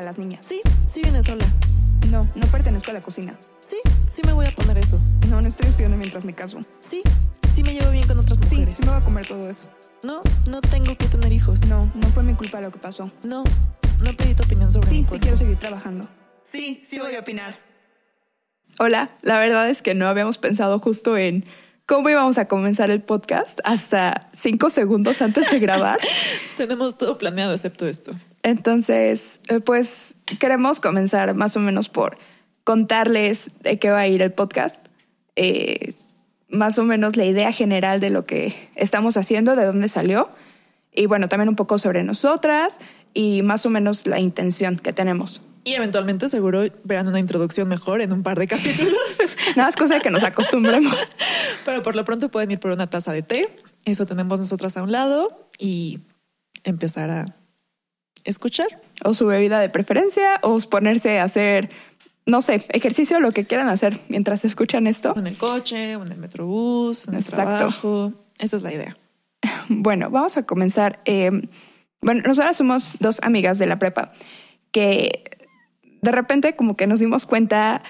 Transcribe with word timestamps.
las 0.00 0.16
niñas. 0.16 0.44
Sí, 0.48 0.60
sí 0.92 1.02
vienes 1.02 1.26
sola. 1.26 1.44
No, 2.08 2.20
no 2.34 2.46
pertenezco 2.46 2.90
a 2.90 2.94
la 2.94 3.00
cocina. 3.00 3.36
Sí, 3.60 3.76
sí 4.10 4.22
me 4.24 4.32
voy 4.32 4.46
a 4.46 4.50
poner 4.52 4.78
eso. 4.78 4.98
No, 5.28 5.40
no 5.40 5.48
estoy 5.48 5.68
estudiando 5.68 5.96
mientras 5.98 6.24
me 6.24 6.34
caso. 6.34 6.58
Sí, 6.80 7.02
sí 7.54 7.62
me 7.62 7.74
llevo 7.74 7.90
bien 7.90 8.06
con 8.06 8.18
otras 8.18 8.38
Sí, 8.48 8.56
mujeres. 8.56 8.76
sí 8.76 8.82
me 8.84 8.90
voy 8.92 9.00
a 9.00 9.04
comer 9.04 9.26
todo 9.26 9.50
eso. 9.50 9.70
No, 10.02 10.20
no 10.48 10.60
tengo 10.62 10.96
que 10.96 11.06
tener 11.06 11.32
hijos. 11.32 11.66
No, 11.66 11.80
no 11.94 12.08
fue 12.08 12.22
mi 12.22 12.34
culpa 12.34 12.60
lo 12.60 12.72
que 12.72 12.78
pasó. 12.78 13.10
No, 13.24 13.44
no 13.44 14.12
pedí 14.16 14.34
tu 14.34 14.42
opinión 14.42 14.70
sobre 14.72 14.88
Sí, 14.88 15.02
sí 15.04 15.18
quiero 15.18 15.36
seguir 15.36 15.58
trabajando. 15.58 16.08
Sí, 16.44 16.82
sí 16.88 16.98
voy 16.98 17.14
a 17.14 17.20
opinar. 17.20 17.56
Hola, 18.78 19.16
la 19.22 19.38
verdad 19.38 19.68
es 19.68 19.82
que 19.82 19.94
no 19.94 20.08
habíamos 20.08 20.38
pensado 20.38 20.78
justo 20.80 21.16
en 21.16 21.44
cómo 21.86 22.08
íbamos 22.08 22.38
a 22.38 22.48
comenzar 22.48 22.90
el 22.90 23.02
podcast 23.02 23.60
hasta 23.64 24.30
cinco 24.32 24.70
segundos 24.70 25.22
antes 25.22 25.50
de 25.50 25.58
grabar. 25.60 25.98
Tenemos 26.56 26.98
todo 26.98 27.16
planeado 27.18 27.52
excepto 27.54 27.86
esto. 27.86 28.12
Entonces, 28.42 29.40
eh, 29.48 29.60
pues 29.60 30.16
queremos 30.38 30.80
comenzar 30.80 31.34
más 31.34 31.56
o 31.56 31.60
menos 31.60 31.88
por 31.88 32.18
contarles 32.64 33.50
de 33.60 33.78
qué 33.78 33.90
va 33.90 34.00
a 34.00 34.06
ir 34.06 34.22
el 34.22 34.32
podcast, 34.32 34.76
eh, 35.36 35.94
más 36.48 36.78
o 36.78 36.84
menos 36.84 37.16
la 37.16 37.24
idea 37.24 37.52
general 37.52 38.00
de 38.00 38.10
lo 38.10 38.26
que 38.26 38.54
estamos 38.74 39.16
haciendo, 39.16 39.56
de 39.56 39.64
dónde 39.64 39.88
salió, 39.88 40.28
y 40.92 41.06
bueno, 41.06 41.28
también 41.28 41.48
un 41.48 41.56
poco 41.56 41.78
sobre 41.78 42.02
nosotras 42.04 42.78
y 43.14 43.42
más 43.42 43.64
o 43.64 43.70
menos 43.70 44.06
la 44.06 44.20
intención 44.20 44.76
que 44.76 44.92
tenemos. 44.92 45.40
Y 45.64 45.74
eventualmente 45.74 46.28
seguro 46.28 46.64
verán 46.84 47.08
una 47.08 47.20
introducción 47.20 47.68
mejor 47.68 48.02
en 48.02 48.12
un 48.12 48.22
par 48.22 48.38
de 48.38 48.48
capítulos. 48.48 48.98
Nada 49.56 49.68
más 49.68 49.76
cosa 49.76 49.94
de 49.94 50.00
que 50.00 50.10
nos 50.10 50.24
acostumbremos. 50.24 50.96
Pero 51.64 51.82
por 51.82 51.94
lo 51.94 52.04
pronto 52.04 52.30
pueden 52.30 52.50
ir 52.50 52.58
por 52.58 52.72
una 52.72 52.90
taza 52.90 53.12
de 53.12 53.22
té. 53.22 53.56
Eso 53.84 54.04
tenemos 54.04 54.40
nosotras 54.40 54.76
a 54.76 54.82
un 54.82 54.90
lado 54.90 55.48
y 55.58 56.00
empezar 56.64 57.10
a 57.10 57.36
escuchar. 58.24 58.80
O 59.04 59.14
su 59.14 59.26
bebida 59.26 59.58
de 59.60 59.68
preferencia, 59.68 60.38
o 60.42 60.58
ponerse 60.60 61.18
a 61.18 61.24
hacer, 61.24 61.70
no 62.26 62.40
sé, 62.42 62.64
ejercicio, 62.68 63.20
lo 63.20 63.32
que 63.32 63.44
quieran 63.44 63.68
hacer 63.68 64.00
mientras 64.08 64.44
escuchan 64.44 64.86
esto. 64.86 65.14
En 65.16 65.26
el 65.26 65.36
coche, 65.36 65.96
o 65.96 66.04
en 66.04 66.12
el 66.12 66.18
metrobús, 66.18 67.08
en 67.08 67.14
el 67.14 67.24
trabajo. 67.24 68.12
Esa 68.38 68.56
es 68.56 68.62
la 68.62 68.72
idea. 68.72 68.96
Bueno, 69.68 70.10
vamos 70.10 70.36
a 70.36 70.44
comenzar. 70.44 71.00
Eh, 71.04 71.30
bueno, 72.00 72.22
nosotras 72.26 72.56
somos 72.56 72.96
dos 73.00 73.20
amigas 73.22 73.58
de 73.58 73.66
la 73.66 73.78
prepa 73.78 74.12
que 74.72 75.38
de 76.00 76.12
repente 76.12 76.56
como 76.56 76.76
que 76.76 76.86
nos 76.86 77.00
dimos 77.00 77.26
cuenta 77.26 77.82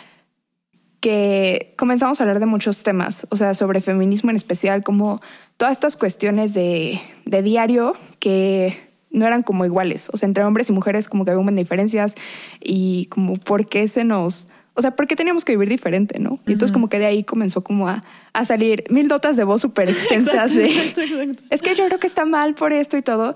que 1.01 1.75
comenzamos 1.77 2.21
a 2.21 2.25
hablar 2.25 2.39
de 2.39 2.47
muchos 2.47 2.85
temas, 2.85 3.27
o 3.31 3.37
sea, 3.37 3.55
sobre 3.55 3.81
feminismo 3.81 4.31
en 4.31 4.37
especial, 4.37 4.85
como 4.85 5.21
todas 5.57 5.73
estas 5.73 5.97
cuestiones 5.97 6.55
de, 6.55 7.01
de 7.25 7.43
diario 7.43 7.95
que 8.21 8.92
no 9.13 9.27
eran 9.27 9.43
como 9.43 9.65
iguales, 9.65 10.09
o 10.13 10.17
sea, 10.17 10.27
entre 10.27 10.45
hombres 10.45 10.69
y 10.69 10.73
mujeres 10.73 11.09
como 11.09 11.25
que 11.25 11.31
había 11.31 11.39
un 11.39 11.47
montón 11.47 11.57
de 11.57 11.63
diferencias 11.63 12.15
y 12.61 13.07
como 13.07 13.35
por 13.35 13.69
qué 13.69 13.89
se 13.89 14.05
nos, 14.05 14.49
o 14.75 14.83
sea, 14.83 14.97
por 14.97 15.07
qué 15.07 15.17
teníamos 15.17 15.45
que 15.45 15.53
vivir 15.53 15.69
diferente, 15.69 16.19
¿no? 16.19 16.41
Y 16.47 16.53
entonces 16.53 16.73
como 16.73 16.89
que 16.89 16.99
de 16.99 17.07
ahí 17.07 17.25
comenzó 17.25 17.63
como 17.63 17.89
a, 17.89 18.03
a 18.33 18.45
salir 18.45 18.85
mil 18.89 19.07
notas 19.07 19.37
de 19.37 19.45
voz 19.45 19.61
súper 19.61 19.91
extensas 19.91 20.55
de... 20.55 20.65
Exacto, 20.67 21.01
exacto. 21.03 21.43
Es 21.51 21.63
que 21.63 21.75
yo 21.75 21.87
creo 21.87 21.99
que 21.99 22.07
está 22.07 22.25
mal 22.25 22.55
por 22.55 22.73
esto 22.73 22.97
y 22.97 23.03
todo. 23.03 23.35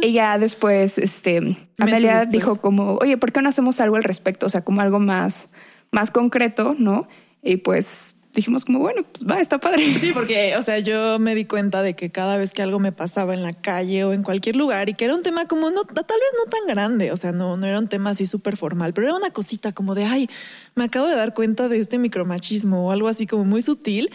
Y 0.00 0.12
ya 0.12 0.38
después, 0.38 0.96
este, 0.96 1.56
Amelia 1.78 2.20
después. 2.20 2.30
dijo 2.30 2.56
como, 2.56 2.94
oye, 3.02 3.18
¿por 3.18 3.32
qué 3.32 3.42
no 3.42 3.48
hacemos 3.48 3.80
algo 3.80 3.96
al 3.96 4.04
respecto? 4.04 4.46
O 4.46 4.48
sea, 4.48 4.62
como 4.62 4.80
algo 4.80 4.98
más, 4.98 5.48
más 5.90 6.10
concreto, 6.10 6.74
¿no? 6.78 7.06
Y 7.42 7.58
pues 7.58 8.14
dijimos 8.38 8.64
como, 8.64 8.78
bueno, 8.78 9.02
pues 9.02 9.28
va, 9.28 9.40
está 9.40 9.58
padre. 9.58 9.84
Sí, 10.00 10.12
porque, 10.12 10.56
o 10.56 10.62
sea, 10.62 10.78
yo 10.78 11.18
me 11.18 11.34
di 11.34 11.44
cuenta 11.44 11.82
de 11.82 11.94
que 11.94 12.10
cada 12.10 12.36
vez 12.36 12.52
que 12.52 12.62
algo 12.62 12.78
me 12.78 12.92
pasaba 12.92 13.34
en 13.34 13.42
la 13.42 13.52
calle 13.52 14.04
o 14.04 14.12
en 14.12 14.22
cualquier 14.22 14.56
lugar 14.56 14.88
y 14.88 14.94
que 14.94 15.04
era 15.04 15.14
un 15.14 15.22
tema 15.22 15.46
como 15.46 15.70
no, 15.70 15.84
tal 15.84 16.04
vez 16.04 16.32
no 16.36 16.50
tan 16.50 16.66
grande, 16.66 17.12
o 17.12 17.16
sea, 17.16 17.32
no, 17.32 17.56
no 17.56 17.66
era 17.66 17.78
un 17.78 17.88
tema 17.88 18.10
así 18.10 18.26
súper 18.26 18.56
formal, 18.56 18.94
pero 18.94 19.08
era 19.08 19.16
una 19.16 19.30
cosita 19.30 19.72
como 19.72 19.94
de, 19.94 20.04
ay, 20.04 20.30
me 20.74 20.84
acabo 20.84 21.06
de 21.06 21.16
dar 21.16 21.34
cuenta 21.34 21.68
de 21.68 21.78
este 21.78 21.98
micromachismo 21.98 22.86
o 22.86 22.92
algo 22.92 23.08
así 23.08 23.26
como 23.26 23.44
muy 23.44 23.62
sutil. 23.62 24.10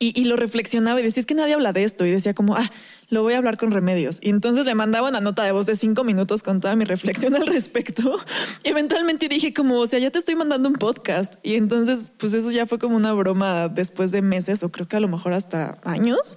Y, 0.00 0.18
y 0.18 0.26
lo 0.26 0.36
reflexionaba 0.36 1.00
y 1.00 1.02
decía, 1.02 1.20
es 1.20 1.26
que 1.26 1.34
nadie 1.34 1.54
habla 1.54 1.72
de 1.72 1.82
esto. 1.82 2.06
Y 2.06 2.10
decía 2.10 2.32
como, 2.32 2.54
ah, 2.54 2.70
lo 3.08 3.22
voy 3.22 3.34
a 3.34 3.38
hablar 3.38 3.56
con 3.56 3.70
remedios. 3.70 4.18
Y 4.20 4.30
entonces 4.30 4.64
le 4.64 4.74
mandaba 4.74 5.08
una 5.08 5.20
nota 5.20 5.42
de 5.44 5.52
voz 5.52 5.66
de 5.66 5.76
cinco 5.76 6.04
minutos 6.04 6.42
con 6.42 6.60
toda 6.60 6.76
mi 6.76 6.84
reflexión 6.84 7.34
al 7.36 7.46
respecto. 7.46 8.18
Y 8.62 8.68
eventualmente 8.68 9.28
dije 9.28 9.54
como, 9.54 9.78
o 9.78 9.86
sea, 9.86 9.98
ya 9.98 10.10
te 10.10 10.18
estoy 10.18 10.34
mandando 10.34 10.68
un 10.68 10.76
podcast. 10.76 11.34
Y 11.42 11.54
entonces, 11.54 12.12
pues 12.18 12.34
eso 12.34 12.50
ya 12.50 12.66
fue 12.66 12.78
como 12.78 12.96
una 12.96 13.12
broma 13.12 13.68
después 13.68 14.10
de 14.12 14.22
meses 14.22 14.62
o 14.62 14.70
creo 14.70 14.88
que 14.88 14.96
a 14.96 15.00
lo 15.00 15.08
mejor 15.08 15.32
hasta 15.32 15.78
años. 15.84 16.36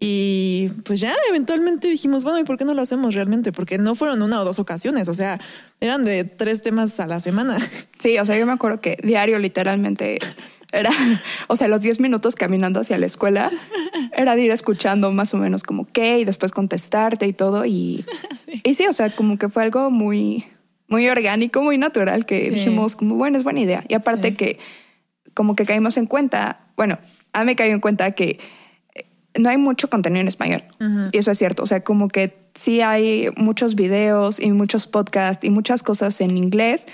Y 0.00 0.70
pues 0.84 1.00
ya 1.00 1.16
eventualmente 1.28 1.88
dijimos, 1.88 2.22
bueno, 2.22 2.38
¿y 2.38 2.44
por 2.44 2.56
qué 2.56 2.64
no 2.64 2.72
lo 2.72 2.82
hacemos 2.82 3.14
realmente? 3.14 3.50
Porque 3.50 3.78
no 3.78 3.96
fueron 3.96 4.22
una 4.22 4.40
o 4.40 4.44
dos 4.44 4.60
ocasiones, 4.60 5.08
o 5.08 5.14
sea, 5.14 5.40
eran 5.80 6.04
de 6.04 6.22
tres 6.22 6.60
temas 6.60 7.00
a 7.00 7.08
la 7.08 7.18
semana. 7.18 7.58
Sí, 7.98 8.16
o 8.18 8.24
sea, 8.24 8.38
yo 8.38 8.46
me 8.46 8.52
acuerdo 8.52 8.80
que 8.80 8.96
diario 9.02 9.40
literalmente 9.40 10.20
era, 10.72 10.90
o 11.48 11.56
sea, 11.56 11.68
los 11.68 11.82
10 11.82 12.00
minutos 12.00 12.34
caminando 12.34 12.80
hacia 12.80 12.98
la 12.98 13.06
escuela 13.06 13.50
era 14.16 14.36
de 14.36 14.42
ir 14.42 14.50
escuchando 14.50 15.10
más 15.12 15.32
o 15.34 15.38
menos 15.38 15.62
como 15.62 15.86
qué 15.86 16.18
y 16.20 16.24
después 16.24 16.52
contestarte 16.52 17.26
y 17.26 17.32
todo. 17.32 17.64
Y 17.64 18.04
sí, 18.46 18.60
y 18.64 18.74
sí 18.74 18.86
o 18.86 18.92
sea, 18.92 19.14
como 19.14 19.38
que 19.38 19.48
fue 19.48 19.62
algo 19.62 19.90
muy, 19.90 20.44
muy 20.88 21.08
orgánico, 21.08 21.62
muy 21.62 21.78
natural 21.78 22.26
que 22.26 22.44
Sí. 22.46 22.50
dijimos 22.50 22.96
como, 22.96 23.14
bueno, 23.14 23.38
es 23.38 23.44
buena 23.44 23.60
idea. 23.60 23.84
Y 23.88 23.94
aparte 23.94 24.28
Sí. 24.30 24.34
que 24.36 24.58
como 25.34 25.54
que 25.56 25.64
caímos 25.64 25.96
en 25.96 26.06
cuenta, 26.06 26.60
bueno, 26.76 26.98
a 27.32 27.40
mí 27.40 27.46
me 27.46 27.56
cayó 27.56 27.72
en 27.72 27.80
cuenta 27.80 28.10
que 28.12 28.38
eh, 28.94 29.04
no 29.38 29.48
hay 29.50 29.56
mucho 29.56 29.88
contenido 29.88 30.20
en 30.20 30.28
español. 30.28 30.64
Y 31.12 31.18
eso 31.18 31.30
es 31.30 31.38
cierto. 31.38 31.62
O 31.62 31.66
sea, 31.66 31.82
como 31.84 32.08
que 32.08 32.36
sí 32.54 32.80
hay 32.80 33.28
muchos 33.36 33.74
videos 33.74 34.40
y 34.40 34.50
muchos 34.50 34.86
podcasts 34.86 35.44
y 35.44 35.50
muchas 35.50 35.82
cosas 35.82 36.20
en 36.20 36.36
inglés, 36.36 36.84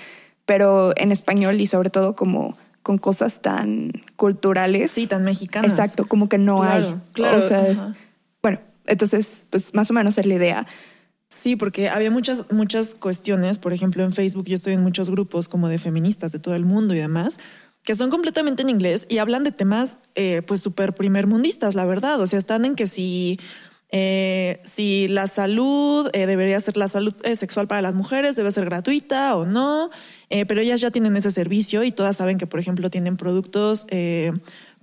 pero 0.45 0.93
en 0.97 1.11
español 1.11 1.59
y 1.59 1.65
sobre 1.65 1.89
todo 1.89 2.15
como 2.15 2.55
con 2.85 2.99
cosas 2.99 3.41
tan 3.41 3.91
culturales. 4.15 4.91
Sí, 4.91 5.07
tan 5.07 5.23
mexicanas. 5.23 5.71
Exacto, 5.71 6.05
como 6.07 6.29
que 6.29 6.37
no 6.37 6.59
Claro, 6.61 6.87
hay. 6.87 6.95
claro, 7.13 7.37
O 7.39 7.41
sea, 7.41 7.61
ajá. 7.71 7.95
bueno, 8.43 8.59
entonces, 8.85 9.43
pues 9.49 9.73
más 9.73 9.89
o 9.89 9.93
menos 9.95 10.19
es 10.19 10.27
la 10.27 10.35
idea. 10.35 10.67
Sí, 11.27 11.55
porque 11.55 11.89
había 11.89 12.11
muchas, 12.11 12.51
muchas 12.51 12.93
cuestiones, 12.93 13.57
por 13.57 13.73
ejemplo, 13.73 14.03
en 14.03 14.13
Facebook 14.13 14.45
yo 14.45 14.53
estoy 14.53 14.73
en 14.73 14.83
muchos 14.83 15.09
grupos 15.09 15.49
como 15.49 15.67
de 15.67 15.79
feministas 15.79 16.31
de 16.31 16.37
todo 16.37 16.53
el 16.53 16.63
mundo 16.63 16.93
y 16.93 16.99
demás, 16.99 17.39
que 17.81 17.95
son 17.95 18.11
completamente 18.11 18.61
en 18.61 18.69
inglés 18.69 19.07
y 19.09 19.17
hablan 19.17 19.43
de 19.43 19.51
temas 19.51 19.97
eh, 20.13 20.43
pues 20.45 20.61
súper 20.61 20.93
primermundistas, 20.93 21.73
la 21.73 21.85
verdad. 21.85 22.21
O 22.21 22.27
sea, 22.27 22.37
están 22.37 22.65
en 22.65 22.75
que 22.75 22.85
si, 22.85 23.39
eh, 23.89 24.61
si 24.63 25.07
la 25.07 25.25
salud 25.25 26.07
eh, 26.13 26.27
debería 26.27 26.59
ser 26.61 26.77
la 26.77 26.87
salud 26.87 27.15
eh, 27.23 27.35
sexual 27.35 27.67
para 27.67 27.81
las 27.81 27.95
mujeres, 27.95 28.35
debe 28.35 28.51
ser 28.51 28.65
gratuita 28.65 29.35
o 29.35 29.45
no, 29.47 29.89
eh, 30.29 30.45
pero 30.45 30.61
ellas 30.61 30.81
ya 30.81 30.91
tienen 30.91 31.15
ese 31.17 31.31
servicio 31.31 31.83
y 31.83 31.91
todas 31.91 32.17
saben 32.17 32.37
que, 32.37 32.47
por 32.47 32.59
ejemplo, 32.59 32.89
tienen 32.89 33.17
productos... 33.17 33.85
eh, 33.89 34.31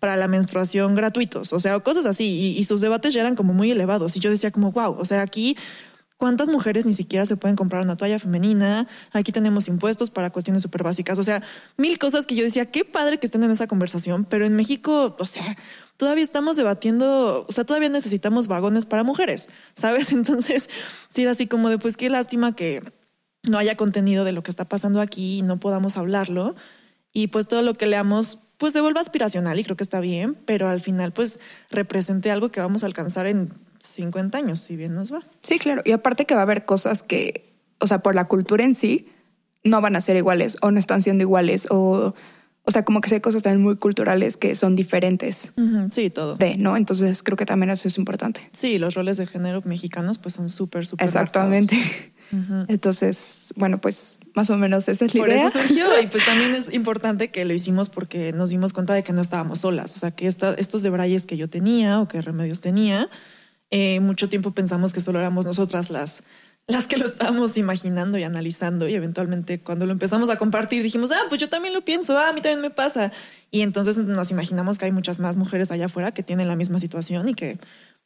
para 0.02 0.16
la 0.16 0.26
menstruación 0.26 0.96
gratuitos, 0.96 1.52
o 1.52 1.60
sea, 1.60 1.78
cosas 1.78 2.06
así, 2.06 2.56
y, 2.58 2.64
sus 2.64 2.80
debates 2.80 3.14
ya 3.14 3.20
eran 3.20 3.36
como 3.36 3.52
muy 3.54 3.70
elevados, 3.70 4.16
y 4.16 4.18
yo 4.18 4.32
decía 4.32 4.50
como, 4.50 4.72
wow, 4.72 4.96
o 4.98 5.04
sea, 5.04 5.22
aquí 5.22 5.56
¿Cuántas 6.22 6.48
mujeres 6.48 6.86
ni 6.86 6.92
siquiera 6.92 7.26
se 7.26 7.36
pueden 7.36 7.56
comprar 7.56 7.82
una 7.82 7.96
toalla 7.96 8.16
femenina? 8.20 8.86
Aquí 9.10 9.32
tenemos 9.32 9.66
impuestos 9.66 10.10
para 10.10 10.30
cuestiones 10.30 10.62
súper 10.62 10.84
básicas. 10.84 11.18
O 11.18 11.24
sea, 11.24 11.42
mil 11.76 11.98
cosas 11.98 12.26
que 12.26 12.36
yo 12.36 12.44
decía, 12.44 12.70
qué 12.70 12.84
padre 12.84 13.18
que 13.18 13.26
estén 13.26 13.42
en 13.42 13.50
esa 13.50 13.66
conversación, 13.66 14.24
pero 14.24 14.46
en 14.46 14.54
México, 14.54 15.16
o 15.18 15.26
sea, 15.26 15.56
todavía 15.96 16.22
estamos 16.22 16.56
debatiendo, 16.56 17.44
o 17.48 17.52
sea, 17.52 17.64
todavía 17.64 17.88
necesitamos 17.88 18.46
vagones 18.46 18.86
para 18.86 19.02
mujeres, 19.02 19.48
¿sabes? 19.74 20.12
Entonces, 20.12 20.70
sí 21.08 21.22
era 21.22 21.32
así 21.32 21.48
como 21.48 21.70
de, 21.70 21.78
pues 21.78 21.96
qué 21.96 22.08
lástima 22.08 22.54
que 22.54 22.84
no 23.42 23.58
haya 23.58 23.76
contenido 23.76 24.24
de 24.24 24.32
lo 24.32 24.42
que 24.42 24.50
está 24.50 24.64
pasando 24.68 25.00
aquí 25.00 25.38
y 25.38 25.42
no 25.42 25.58
podamos 25.58 25.96
hablarlo. 25.96 26.54
Y 27.12 27.26
pues 27.28 27.46
todo 27.48 27.62
lo 27.62 27.74
que 27.74 27.86
leamos, 27.86 28.38
pues 28.58 28.72
se 28.72 28.80
vuelva 28.80 29.00
aspiracional 29.00 29.58
y 29.58 29.64
creo 29.64 29.76
que 29.76 29.82
está 29.84 30.00
bien, 30.00 30.34
pero 30.46 30.68
al 30.68 30.80
final, 30.80 31.12
pues 31.12 31.38
represente 31.70 32.30
algo 32.30 32.50
que 32.50 32.60
vamos 32.60 32.82
a 32.82 32.86
alcanzar 32.86 33.26
en 33.26 33.52
50 33.80 34.38
años, 34.38 34.60
si 34.60 34.76
bien 34.76 34.94
nos 34.94 35.12
va. 35.12 35.20
Sí, 35.42 35.58
claro. 35.58 35.82
Y 35.84 35.92
aparte 35.92 36.24
que 36.24 36.34
va 36.34 36.40
a 36.40 36.44
haber 36.44 36.64
cosas 36.64 37.02
que, 37.02 37.52
o 37.80 37.86
sea, 37.86 37.98
por 37.98 38.14
la 38.14 38.26
cultura 38.28 38.64
en 38.64 38.74
sí, 38.74 39.08
no 39.64 39.80
van 39.80 39.96
a 39.96 40.00
ser 40.00 40.16
iguales 40.16 40.56
o 40.62 40.70
no 40.70 40.78
están 40.78 41.02
siendo 41.02 41.22
iguales 41.22 41.66
o, 41.70 42.14
o 42.64 42.70
sea, 42.70 42.84
como 42.84 43.00
que 43.00 43.12
hay 43.14 43.20
cosas 43.20 43.42
también 43.42 43.62
muy 43.62 43.76
culturales 43.76 44.36
que 44.36 44.54
son 44.54 44.74
diferentes 44.76 45.52
Sí, 45.90 46.10
todo. 46.10 46.36
de, 46.36 46.56
¿no? 46.56 46.76
Entonces 46.76 47.22
creo 47.22 47.36
que 47.36 47.46
también 47.46 47.70
eso 47.70 47.88
es 47.88 47.98
importante. 47.98 48.48
Sí, 48.52 48.78
los 48.78 48.94
roles 48.94 49.16
de 49.18 49.26
género 49.26 49.62
mexicanos 49.64 50.18
pues 50.18 50.34
son 50.34 50.48
súper, 50.48 50.86
súper 50.86 51.04
Exactamente. 51.04 51.76
marcados. 51.76 52.02
Entonces, 52.68 53.52
bueno, 53.56 53.80
pues 53.80 54.18
más 54.34 54.48
o 54.50 54.56
menos 54.56 54.88
esa 54.88 55.04
es 55.04 55.14
la 55.14 55.18
Por 55.20 55.28
idea. 55.28 55.48
eso 55.48 55.60
surgió 55.60 56.00
y 56.00 56.06
pues 56.06 56.24
también 56.24 56.54
es 56.54 56.72
importante 56.74 57.30
que 57.30 57.44
lo 57.44 57.52
hicimos 57.52 57.90
porque 57.90 58.32
nos 58.32 58.50
dimos 58.50 58.72
cuenta 58.72 58.94
de 58.94 59.02
que 59.02 59.12
no 59.12 59.20
estábamos 59.20 59.60
solas, 59.60 59.94
o 59.94 59.98
sea, 59.98 60.12
que 60.12 60.26
esta- 60.26 60.54
estos 60.54 60.82
debrayes 60.82 61.26
que 61.26 61.36
yo 61.36 61.48
tenía 61.50 62.00
o 62.00 62.08
que 62.08 62.22
remedios 62.22 62.60
tenía, 62.60 63.10
eh, 63.70 64.00
mucho 64.00 64.28
tiempo 64.28 64.52
pensamos 64.52 64.92
que 64.92 65.00
solo 65.00 65.18
éramos 65.18 65.44
nosotras 65.44 65.90
las, 65.90 66.22
las 66.66 66.86
que 66.86 66.96
lo 66.96 67.06
estábamos 67.06 67.56
imaginando 67.58 68.16
y 68.16 68.22
analizando 68.22 68.88
y 68.88 68.94
eventualmente 68.94 69.60
cuando 69.60 69.84
lo 69.84 69.92
empezamos 69.92 70.30
a 70.30 70.36
compartir 70.36 70.82
dijimos, 70.82 71.10
ah, 71.12 71.22
pues 71.28 71.40
yo 71.40 71.48
también 71.50 71.74
lo 71.74 71.84
pienso, 71.84 72.16
ah, 72.16 72.28
a 72.28 72.32
mí 72.32 72.40
también 72.40 72.60
me 72.62 72.70
pasa. 72.70 73.12
Y 73.50 73.60
entonces 73.60 73.98
nos 73.98 74.30
imaginamos 74.30 74.78
que 74.78 74.86
hay 74.86 74.92
muchas 74.92 75.20
más 75.20 75.36
mujeres 75.36 75.70
allá 75.70 75.86
afuera 75.86 76.12
que 76.12 76.22
tienen 76.22 76.48
la 76.48 76.56
misma 76.56 76.78
situación 76.78 77.28
y 77.28 77.34
que 77.34 77.58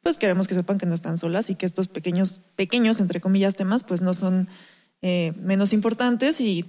pues 0.07 0.17
queremos 0.17 0.47
que 0.47 0.55
sepan 0.55 0.77
que 0.77 0.85
no 0.85 0.95
están 0.95 1.17
solas 1.17 1.49
y 1.49 1.55
que 1.55 1.65
estos 1.65 1.89
pequeños, 1.89 2.39
pequeños, 2.55 3.01
entre 3.01 3.19
comillas, 3.19 3.57
temas 3.57 3.83
pues 3.83 4.01
no 4.01 4.13
son 4.13 4.47
eh, 5.01 5.33
menos 5.35 5.73
importantes 5.73 6.39
y 6.39 6.63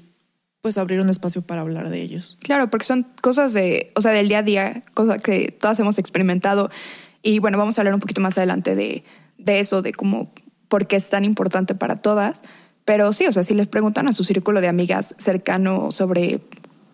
pues 0.60 0.76
abrir 0.76 0.98
un 0.98 1.08
espacio 1.08 1.42
para 1.42 1.60
hablar 1.60 1.88
de 1.88 2.02
ellos. 2.02 2.36
Claro, 2.42 2.68
porque 2.68 2.84
son 2.84 3.06
cosas 3.22 3.52
de, 3.52 3.92
o 3.94 4.00
sea, 4.00 4.10
del 4.10 4.26
día 4.26 4.38
a 4.38 4.42
día, 4.42 4.82
cosas 4.92 5.22
que 5.22 5.52
todas 5.52 5.78
hemos 5.78 6.00
experimentado. 6.00 6.68
Y 7.22 7.38
bueno, 7.38 7.58
vamos 7.58 7.78
a 7.78 7.80
hablar 7.80 7.94
un 7.94 8.00
poquito 8.00 8.20
más 8.20 8.36
adelante 8.38 8.74
de, 8.74 9.04
de 9.38 9.60
eso, 9.60 9.82
de 9.82 9.92
cómo, 9.92 10.32
por 10.66 10.88
qué 10.88 10.96
es 10.96 11.08
tan 11.08 11.24
importante 11.24 11.76
para 11.76 11.94
todas. 11.94 12.42
Pero 12.84 13.12
sí, 13.12 13.28
o 13.28 13.32
sea, 13.32 13.44
si 13.44 13.54
les 13.54 13.68
preguntan 13.68 14.08
a 14.08 14.12
su 14.12 14.24
círculo 14.24 14.60
de 14.60 14.66
amigas 14.66 15.14
cercano 15.18 15.92
sobre 15.92 16.40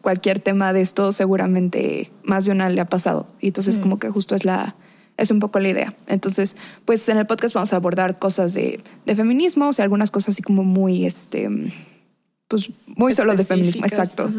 cualquier 0.03 0.41
tema 0.41 0.75
de 0.75 0.83
esto, 0.83 1.11
seguramente 1.13 2.13
más 2.23 2.45
de 2.45 2.51
una 2.53 2.69
le 2.69 2.83
ha 2.83 2.91
pasado. 2.91 3.29
Y 3.41 3.47
entonces, 3.47 3.79
como 3.79 3.99
que 3.99 4.11
justo 4.11 4.35
es 4.35 4.45
la, 4.45 4.77
es 5.17 5.31
un 5.31 5.41
poco 5.41 5.61
la 5.61 5.69
idea. 5.69 5.95
Entonces, 6.07 6.57
pues 6.85 7.09
en 7.09 7.19
el 7.19 7.27
podcast 7.27 7.55
vamos 7.55 7.73
a 7.73 7.77
abordar 7.77 8.19
cosas 8.19 8.55
de, 8.55 8.81
de 9.07 9.15
feminismo, 9.15 9.69
o 9.69 9.73
sea, 9.73 9.85
algunas 9.85 10.11
cosas 10.11 10.31
así 10.31 10.43
como 10.43 10.65
muy, 10.65 11.07
este, 11.07 11.49
pues 12.49 12.71
muy 12.87 13.13
solo 13.13 13.37
de 13.37 13.45
feminismo, 13.45 13.85
exacto. 13.85 14.31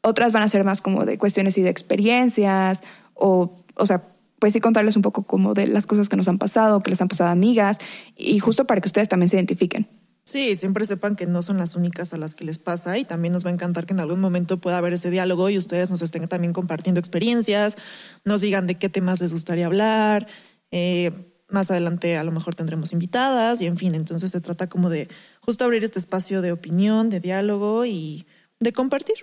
Otras 0.00 0.32
van 0.32 0.42
a 0.42 0.48
ser 0.48 0.64
más 0.64 0.80
como 0.80 1.04
de 1.04 1.18
cuestiones 1.18 1.58
y 1.58 1.62
de 1.62 1.70
experiencias, 1.70 2.82
o, 3.14 3.52
o 3.74 3.86
sea, 3.86 4.04
pues 4.38 4.52
sí 4.52 4.60
contarles 4.60 4.96
un 4.96 5.02
poco 5.02 5.24
como 5.24 5.54
de 5.54 5.66
las 5.66 5.86
cosas 5.86 6.08
que 6.08 6.16
nos 6.16 6.28
han 6.28 6.38
pasado, 6.38 6.82
que 6.82 6.90
les 6.90 7.00
han 7.00 7.08
pasado 7.08 7.30
a 7.30 7.32
amigas, 7.32 7.78
y 8.16 8.38
justo 8.38 8.66
para 8.66 8.80
que 8.80 8.88
ustedes 8.88 9.08
también 9.08 9.28
se 9.28 9.36
identifiquen. 9.36 9.88
Sí, 10.28 10.56
siempre 10.56 10.84
sepan 10.84 11.16
que 11.16 11.24
no 11.24 11.40
son 11.40 11.56
las 11.56 11.74
únicas 11.74 12.12
a 12.12 12.18
las 12.18 12.34
que 12.34 12.44
les 12.44 12.58
pasa 12.58 12.98
y 12.98 13.06
también 13.06 13.32
nos 13.32 13.46
va 13.46 13.48
a 13.48 13.54
encantar 13.54 13.86
que 13.86 13.94
en 13.94 14.00
algún 14.00 14.20
momento 14.20 14.58
pueda 14.58 14.76
haber 14.76 14.92
ese 14.92 15.10
diálogo 15.10 15.48
y 15.48 15.56
ustedes 15.56 15.88
nos 15.88 16.02
estén 16.02 16.28
también 16.28 16.52
compartiendo 16.52 17.00
experiencias, 17.00 17.78
nos 18.26 18.42
digan 18.42 18.66
de 18.66 18.74
qué 18.74 18.90
temas 18.90 19.22
les 19.22 19.32
gustaría 19.32 19.64
hablar. 19.64 20.26
Eh, 20.70 21.12
más 21.48 21.70
adelante 21.70 22.18
a 22.18 22.24
lo 22.24 22.30
mejor 22.30 22.54
tendremos 22.54 22.92
invitadas 22.92 23.62
y 23.62 23.66
en 23.66 23.78
fin, 23.78 23.94
entonces 23.94 24.30
se 24.30 24.42
trata 24.42 24.68
como 24.68 24.90
de 24.90 25.08
justo 25.40 25.64
abrir 25.64 25.82
este 25.82 25.98
espacio 25.98 26.42
de 26.42 26.52
opinión, 26.52 27.08
de 27.08 27.20
diálogo 27.20 27.86
y 27.86 28.26
de 28.60 28.74
compartir. 28.74 29.16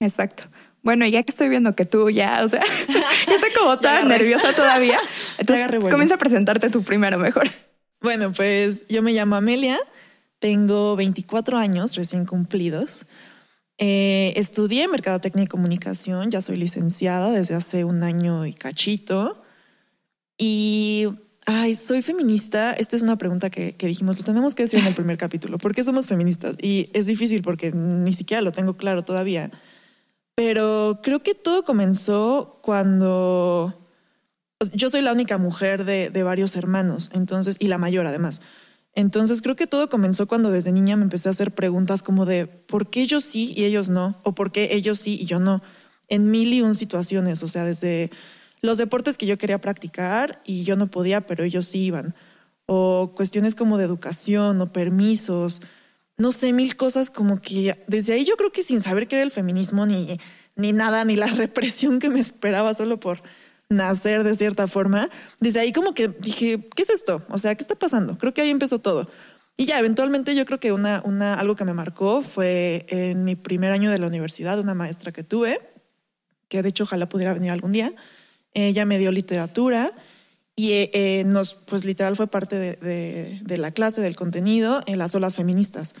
Exacto. 0.00 0.44
Bueno, 0.80 1.06
ya 1.06 1.22
que 1.22 1.32
estoy 1.32 1.50
viendo 1.50 1.76
que 1.76 1.84
tú 1.84 2.08
ya, 2.08 2.42
o 2.42 2.48
sea, 2.48 2.62
ya 2.88 3.34
estoy 3.34 3.50
como 3.52 3.78
tan 3.78 4.08
nerviosa 4.08 4.54
todavía. 4.54 5.00
Entonces, 5.36 5.68
comienza 5.90 6.14
a 6.14 6.18
presentarte 6.18 6.70
tú 6.70 6.82
primero 6.82 7.18
mejor. 7.18 7.50
Bueno, 8.00 8.32
pues 8.32 8.88
yo 8.88 9.02
me 9.02 9.12
llamo 9.12 9.36
Amelia, 9.36 9.78
tengo 10.38 10.96
24 10.96 11.58
años 11.58 11.94
recién 11.96 12.26
cumplidos. 12.26 13.06
Eh, 13.78 14.32
estudié 14.36 14.88
Mercadotecnia 14.88 15.44
y 15.44 15.48
Comunicación, 15.48 16.30
ya 16.30 16.40
soy 16.40 16.56
licenciada 16.56 17.30
desde 17.30 17.54
hace 17.54 17.84
un 17.84 18.02
año 18.02 18.46
y 18.46 18.52
cachito. 18.52 19.42
Y, 20.38 21.06
ay, 21.46 21.74
soy 21.74 22.02
feminista. 22.02 22.72
Esta 22.72 22.96
es 22.96 23.02
una 23.02 23.18
pregunta 23.18 23.50
que, 23.50 23.74
que 23.74 23.86
dijimos, 23.86 24.18
lo 24.18 24.24
tenemos 24.24 24.54
que 24.54 24.64
decir 24.64 24.80
en 24.80 24.86
el 24.86 24.94
primer 24.94 25.18
capítulo. 25.18 25.58
¿Por 25.58 25.74
qué 25.74 25.84
somos 25.84 26.06
feministas? 26.06 26.56
Y 26.60 26.90
es 26.92 27.06
difícil 27.06 27.42
porque 27.42 27.72
ni 27.72 28.12
siquiera 28.12 28.40
lo 28.40 28.52
tengo 28.52 28.76
claro 28.76 29.04
todavía. 29.04 29.50
Pero 30.34 31.00
creo 31.02 31.22
que 31.22 31.34
todo 31.34 31.64
comenzó 31.64 32.60
cuando 32.62 33.86
yo 34.72 34.90
soy 34.90 35.02
la 35.02 35.12
única 35.12 35.38
mujer 35.38 35.84
de, 35.84 36.10
de 36.10 36.22
varios 36.22 36.56
hermanos, 36.56 37.10
entonces, 37.14 37.56
y 37.58 37.68
la 37.68 37.78
mayor 37.78 38.06
además. 38.06 38.40
Entonces 38.96 39.42
creo 39.42 39.56
que 39.56 39.66
todo 39.66 39.90
comenzó 39.90 40.26
cuando 40.26 40.50
desde 40.50 40.72
niña 40.72 40.96
me 40.96 41.02
empecé 41.04 41.28
a 41.28 41.32
hacer 41.32 41.54
preguntas 41.54 42.02
como 42.02 42.24
de 42.24 42.46
¿por 42.46 42.88
qué 42.88 43.06
yo 43.06 43.20
sí 43.20 43.52
y 43.54 43.66
ellos 43.66 43.90
no? 43.90 44.18
¿O 44.24 44.34
por 44.34 44.50
qué 44.50 44.70
ellos 44.72 44.98
sí 45.00 45.18
y 45.20 45.26
yo 45.26 45.38
no? 45.38 45.62
En 46.08 46.30
mil 46.30 46.54
y 46.54 46.62
un 46.62 46.74
situaciones, 46.74 47.42
o 47.42 47.48
sea, 47.48 47.66
desde 47.66 48.10
los 48.62 48.78
deportes 48.78 49.18
que 49.18 49.26
yo 49.26 49.36
quería 49.36 49.60
practicar 49.60 50.40
y 50.46 50.64
yo 50.64 50.76
no 50.76 50.90
podía, 50.90 51.26
pero 51.26 51.44
ellos 51.44 51.66
sí 51.66 51.84
iban. 51.84 52.14
O 52.64 53.12
cuestiones 53.14 53.54
como 53.54 53.76
de 53.76 53.84
educación 53.84 54.62
o 54.62 54.72
permisos, 54.72 55.60
no 56.16 56.32
sé, 56.32 56.54
mil 56.54 56.76
cosas 56.76 57.10
como 57.10 57.42
que 57.42 57.78
desde 57.86 58.14
ahí 58.14 58.24
yo 58.24 58.36
creo 58.36 58.50
que 58.50 58.62
sin 58.62 58.80
saber 58.80 59.08
qué 59.08 59.16
era 59.16 59.24
el 59.24 59.30
feminismo 59.30 59.84
ni, 59.84 60.18
ni 60.54 60.72
nada, 60.72 61.04
ni 61.04 61.16
la 61.16 61.26
represión 61.36 61.98
que 61.98 62.08
me 62.08 62.20
esperaba 62.20 62.72
solo 62.72 62.98
por 62.98 63.22
nacer 63.68 64.22
de 64.24 64.36
cierta 64.36 64.66
forma, 64.68 65.10
desde 65.40 65.60
ahí 65.60 65.72
como 65.72 65.92
que 65.92 66.08
dije, 66.08 66.68
¿qué 66.74 66.82
es 66.82 66.90
esto? 66.90 67.22
O 67.28 67.38
sea, 67.38 67.54
¿qué 67.54 67.62
está 67.62 67.74
pasando? 67.74 68.18
Creo 68.18 68.32
que 68.32 68.42
ahí 68.42 68.50
empezó 68.50 68.78
todo. 68.78 69.08
Y 69.56 69.66
ya, 69.66 69.78
eventualmente 69.78 70.34
yo 70.34 70.44
creo 70.44 70.60
que 70.60 70.72
una, 70.72 71.02
una, 71.04 71.34
algo 71.34 71.56
que 71.56 71.64
me 71.64 71.72
marcó 71.72 72.22
fue 72.22 72.84
en 72.88 73.24
mi 73.24 73.36
primer 73.36 73.72
año 73.72 73.90
de 73.90 73.98
la 73.98 74.06
universidad, 74.06 74.58
una 74.58 74.74
maestra 74.74 75.12
que 75.12 75.24
tuve, 75.24 75.60
que 76.48 76.62
de 76.62 76.68
hecho 76.68 76.84
ojalá 76.84 77.08
pudiera 77.08 77.32
venir 77.32 77.50
algún 77.50 77.72
día. 77.72 77.94
Ella 78.52 78.84
me 78.84 78.98
dio 78.98 79.10
literatura 79.12 79.92
y 80.54 80.72
eh, 80.72 81.24
nos, 81.26 81.54
pues 81.54 81.84
literal 81.84 82.16
fue 82.16 82.26
parte 82.26 82.56
de, 82.56 83.40
de, 83.42 83.58
la 83.58 83.70
clase, 83.72 84.00
del 84.00 84.16
contenido, 84.16 84.82
en 84.86 84.98
las 84.98 85.14
olas 85.14 85.36
feministas. 85.36 85.94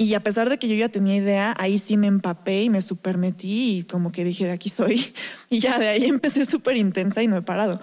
Y 0.00 0.14
a 0.14 0.22
pesar 0.22 0.48
de 0.48 0.58
que 0.58 0.66
yo 0.66 0.74
ya 0.76 0.88
tenía 0.88 1.16
idea, 1.16 1.54
ahí 1.58 1.76
sí 1.76 1.98
me 1.98 2.06
empapé 2.06 2.62
y 2.62 2.70
me 2.70 2.80
supermetí 2.80 3.80
y 3.80 3.82
como 3.82 4.12
que 4.12 4.24
dije, 4.24 4.46
de 4.46 4.52
aquí 4.52 4.70
soy. 4.70 5.12
Y 5.50 5.58
ya 5.58 5.78
de 5.78 5.88
ahí 5.88 6.04
empecé 6.06 6.46
súper 6.46 6.78
intensa 6.78 7.22
y 7.22 7.26
no 7.26 7.36
he 7.36 7.42
parado. 7.42 7.82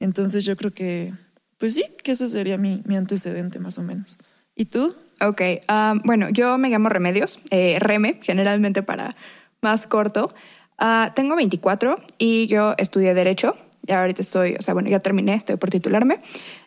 Entonces 0.00 0.46
yo 0.46 0.56
creo 0.56 0.72
que, 0.72 1.12
pues 1.58 1.74
sí, 1.74 1.84
que 2.02 2.12
ese 2.12 2.26
sería 2.28 2.56
mi, 2.56 2.80
mi 2.86 2.96
antecedente 2.96 3.58
más 3.58 3.76
o 3.76 3.82
menos. 3.82 4.16
¿Y 4.56 4.64
tú? 4.64 4.96
Ok, 5.20 5.42
um, 5.68 6.00
bueno, 6.06 6.30
yo 6.30 6.56
me 6.56 6.70
llamo 6.70 6.88
Remedios, 6.88 7.38
eh, 7.50 7.76
Reme, 7.80 8.18
generalmente 8.22 8.82
para 8.82 9.14
más 9.60 9.86
corto. 9.86 10.32
Uh, 10.80 11.12
tengo 11.14 11.36
24 11.36 12.00
y 12.16 12.46
yo 12.46 12.76
estudié 12.78 13.12
Derecho. 13.12 13.58
Y 13.86 13.92
ahorita 13.92 14.22
estoy, 14.22 14.56
o 14.58 14.62
sea, 14.62 14.72
bueno, 14.72 14.88
ya 14.88 15.00
terminé, 15.00 15.34
estoy 15.34 15.56
por 15.56 15.68
titularme. 15.68 16.20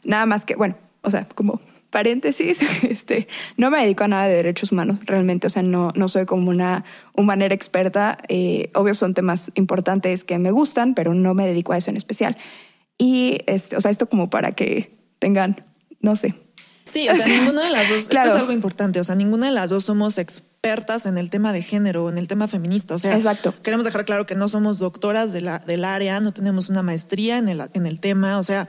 Nada 0.03 0.27
más 0.27 0.45
que, 0.45 0.55
bueno, 0.55 0.75
o 1.01 1.09
sea, 1.09 1.27
como 1.33 1.59
paréntesis, 1.91 2.59
este, 2.83 3.27
no 3.57 3.69
me 3.69 3.81
dedico 3.81 4.05
a 4.05 4.07
nada 4.07 4.25
de 4.25 4.35
derechos 4.35 4.71
humanos, 4.71 4.99
realmente, 5.05 5.45
o 5.45 5.49
sea, 5.49 5.61
no, 5.61 5.91
no 5.95 6.07
soy 6.09 6.25
como 6.25 6.49
una 6.49 6.83
humanera 7.13 7.53
experta. 7.53 8.17
Eh, 8.27 8.71
obvio, 8.73 8.95
son 8.95 9.13
temas 9.13 9.51
importantes 9.53 10.23
que 10.23 10.39
me 10.39 10.49
gustan, 10.49 10.95
pero 10.95 11.13
no 11.13 11.35
me 11.35 11.45
dedico 11.45 11.73
a 11.73 11.77
eso 11.77 11.91
en 11.91 11.97
especial. 11.97 12.35
Y, 12.97 13.41
este, 13.45 13.77
o 13.77 13.81
sea, 13.81 13.91
esto 13.91 14.07
como 14.07 14.29
para 14.29 14.53
que 14.53 14.97
tengan, 15.19 15.63
no 15.99 16.15
sé. 16.15 16.33
Sí, 16.85 17.07
o 17.07 17.15
sea, 17.15 17.27
ninguna 17.27 17.65
de 17.65 17.69
las 17.69 17.89
dos, 17.89 18.07
claro. 18.07 18.27
esto 18.27 18.37
es 18.37 18.41
algo 18.41 18.53
importante, 18.53 18.99
o 18.99 19.03
sea, 19.03 19.15
ninguna 19.15 19.47
de 19.47 19.53
las 19.53 19.69
dos 19.69 19.83
somos 19.83 20.17
expertas 20.17 21.05
en 21.05 21.17
el 21.17 21.29
tema 21.29 21.53
de 21.53 21.63
género, 21.63 22.09
en 22.09 22.17
el 22.17 22.27
tema 22.27 22.47
feminista, 22.47 22.95
o 22.95 22.99
sea, 22.99 23.15
Exacto. 23.15 23.53
queremos 23.63 23.85
dejar 23.85 24.05
claro 24.05 24.25
que 24.25 24.35
no 24.35 24.47
somos 24.47 24.77
doctoras 24.77 25.31
de 25.31 25.41
la, 25.41 25.59
del 25.59 25.85
área, 25.85 26.19
no 26.19 26.33
tenemos 26.33 26.69
una 26.69 26.83
maestría 26.83 27.37
en 27.37 27.49
el, 27.49 27.61
en 27.73 27.85
el 27.85 27.99
tema, 27.99 28.37
o 28.37 28.43
sea, 28.43 28.67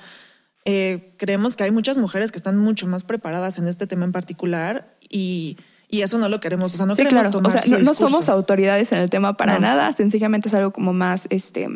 eh, 0.64 1.14
creemos 1.19 1.57
que 1.57 1.64
hay 1.64 1.71
muchas 1.71 1.99
mujeres 1.99 2.31
que 2.31 2.38
están 2.38 2.59
mucho 2.59 2.87
más 2.87 3.02
preparadas 3.02 3.59
en 3.59 3.66
este 3.66 3.87
tema 3.87 4.04
en 4.04 4.12
particular 4.12 4.97
y, 5.00 5.57
y 5.88 6.02
eso 6.02 6.19
no 6.19 6.28
lo 6.28 6.40
queremos. 6.40 6.73
O 6.75 6.76
sea, 6.76 6.87
no 6.87 6.95
sí, 6.95 7.02
queremos 7.02 7.23
claro. 7.26 7.31
tomar 7.38 7.57
o 7.57 7.61
sea, 7.61 7.62
no, 7.66 7.78
no, 7.83 7.95
somos 7.95 8.28
autoridades 8.28 8.92
en 8.92 8.99
el 8.99 9.11
tema 9.11 9.37
para 9.37 9.54
no. 9.54 9.61
nada. 9.61 9.92
Sencillamente 9.92 10.49
es 10.49 10.54
algo 10.54 10.73
como 10.73 10.92
más, 10.92 11.26
este, 11.31 11.69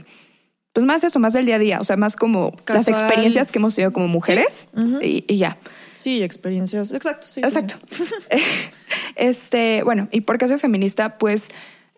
pues 0.72 0.86
más 0.86 1.02
eso, 1.02 1.18
más 1.18 1.32
del 1.32 1.46
día 1.46 1.56
a 1.56 1.58
día. 1.58 1.78
O 1.80 1.84
sea, 1.84 1.96
más 1.96 2.16
como 2.16 2.52
Casual. 2.52 2.76
las 2.76 2.88
experiencias 2.88 3.50
que 3.50 3.58
hemos 3.58 3.74
tenido 3.74 3.92
como 3.92 4.08
mujeres 4.08 4.68
sí. 4.72 4.80
uh 4.80 4.98
-huh. 4.98 5.04
y, 5.04 5.24
y, 5.26 5.38
ya. 5.38 5.58
Sí, 5.94 6.22
experiencias. 6.22 6.92
Exacto. 6.92 7.26
Sí, 7.28 7.40
Exacto. 7.40 7.76
Sí. 7.90 8.04
este, 9.16 9.82
bueno, 9.82 10.08
y 10.12 10.20
por 10.20 10.38
qué 10.38 10.46
soy 10.46 10.58
feminista, 10.58 11.18
pues 11.18 11.48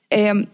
eh, 0.09 0.47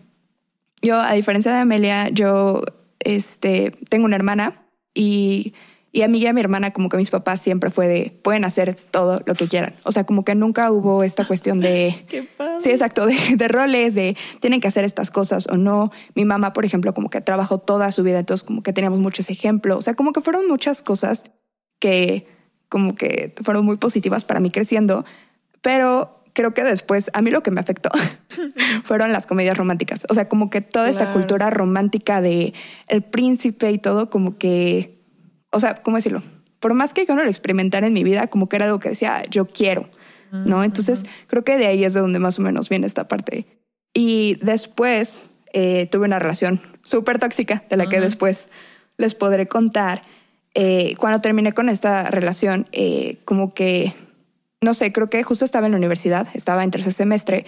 yo, 0.83 1.01
a 1.01 1.13
diferencia 1.13 1.53
de 1.53 1.59
Amelia, 1.59 2.09
yo 2.11 2.63
este, 2.99 3.71
tengo 3.89 4.05
una 4.05 4.17
hermana 4.17 4.65
y 4.95 5.55
y 5.95 6.03
a 6.03 6.09
mí 6.09 6.19
y 6.19 6.27
a 6.27 6.33
mi 6.33 6.41
hermana, 6.41 6.73
como 6.73 6.89
que 6.89 6.97
mis 6.97 7.11
papás 7.11 7.41
siempre 7.41 7.71
fue 7.71 7.87
de, 7.87 8.19
pueden 8.23 8.45
hacer 8.45 8.75
todo 8.75 9.23
lo 9.27 9.35
que 9.37 9.47
quieran. 9.47 9.77
O 9.85 9.93
sea, 9.93 10.03
como 10.03 10.25
que 10.25 10.35
nunca 10.35 10.73
hubo 10.73 11.05
esta 11.05 11.25
cuestión 11.25 11.61
de... 11.61 12.05
Qué 12.09 12.25
padre. 12.25 12.61
Sí, 12.61 12.71
exacto, 12.71 13.07
de, 13.07 13.15
de, 13.37 13.47
roles, 13.47 13.95
de 13.95 14.17
tienen 14.41 14.61
que 14.61 14.67
hacer 14.67 14.85
estas 14.85 15.13
cosas 15.13 15.47
o 15.47 15.57
no. 15.57 15.93
Mi 16.17 16.25
mamá, 16.25 16.53
por 16.53 16.65
ejemplo, 16.65 16.93
como 16.95 17.11
que 17.11 17.21
trabajó 17.21 17.59
toda 17.59 17.93
su 17.93 18.03
vida, 18.03 18.19
entonces 18.19 18.45
como 18.45 18.65
que 18.65 18.73
teníamos 18.73 18.99
muchos 18.99 19.31
ejemplos. 19.31 19.79
O 19.79 19.81
sea, 19.83 19.95
como 19.95 20.13
que 20.13 20.21
fueron 20.21 20.49
muchas 20.49 20.83
cosas 20.83 21.23
que 21.79 22.27
como 22.69 22.97
que 22.97 23.33
fueron 23.45 23.65
muy 23.65 23.77
positivas 23.77 24.25
para 24.25 24.41
mí 24.41 24.51
creciendo. 24.51 25.05
Pero 25.63 26.25
creo 26.33 26.55
que 26.55 26.65
después 26.65 27.09
a 27.15 27.23
mí 27.23 27.31
lo 27.31 27.45
que 27.45 27.53
me 27.53 27.61
afectó 27.61 27.91
fueron 28.83 29.13
las 29.13 29.29
comedias 29.29 29.57
románticas. 29.57 30.07
O 30.09 30.15
sea, 30.15 30.29
como 30.29 30.51
que 30.51 30.61
toda 30.61 30.91
claro. 30.91 31.05
esta 31.05 31.13
cultura 31.13 31.51
romántica 31.51 32.21
de 32.21 32.53
el 32.89 33.03
príncipe 33.03 33.71
y 33.71 33.79
todo, 33.79 34.11
como 34.11 34.39
que 34.39 35.04
o 35.55 35.61
sea, 35.61 35.77
¿cómo 35.77 35.97
decirlo? 35.97 36.23
Por 36.61 36.75
más 36.75 36.93
que 36.93 37.07
yo 37.07 37.15
no 37.15 37.23
lo 37.23 37.31
experimentara 37.31 37.87
en 37.87 37.93
mi 37.93 38.05
vida, 38.05 38.27
como 38.27 38.49
que 38.49 38.57
era 38.57 38.65
algo 38.65 38.81
que 38.81 38.91
decía, 38.91 39.23
yo 39.31 39.47
quiero, 39.47 39.89
¿no? 40.33 40.65
Entonces, 40.65 41.05
creo 41.29 41.45
que 41.45 41.57
de 41.57 41.67
ahí 41.67 41.85
es 41.85 41.95
de 41.95 42.01
donde 42.01 42.19
más 42.19 42.39
o 42.41 42.43
menos 42.43 42.69
viene 42.69 42.87
esta 42.87 43.07
parte. 43.07 43.47
Y 43.93 44.37
después 44.43 45.21
eh, 45.53 45.87
tuve 45.87 46.07
una 46.07 46.19
relación 46.19 46.61
súper 46.83 47.21
tóxica, 47.21 47.63
de 47.71 47.77
la 47.77 47.87
que 47.87 48.01
después 48.01 48.49
les 48.97 49.15
podré 49.15 49.47
contar. 49.47 50.03
Eh, 50.55 50.97
cuando 50.99 51.21
terminé 51.21 51.53
con 51.53 51.69
esta 51.69 52.11
relación, 52.11 52.67
eh, 52.73 53.19
como 53.25 53.55
que, 53.55 53.93
no 54.61 54.75
sé, 54.75 54.93
creo 54.93 55.09
que 55.09 55.23
justo 55.23 55.45
estaba 55.45 55.67
en 55.67 55.73
la 55.73 55.79
universidad, 55.79 56.27
estaba 56.35 56.65
en 56.65 56.73
tercer 56.73 56.93
semestre, 56.93 57.47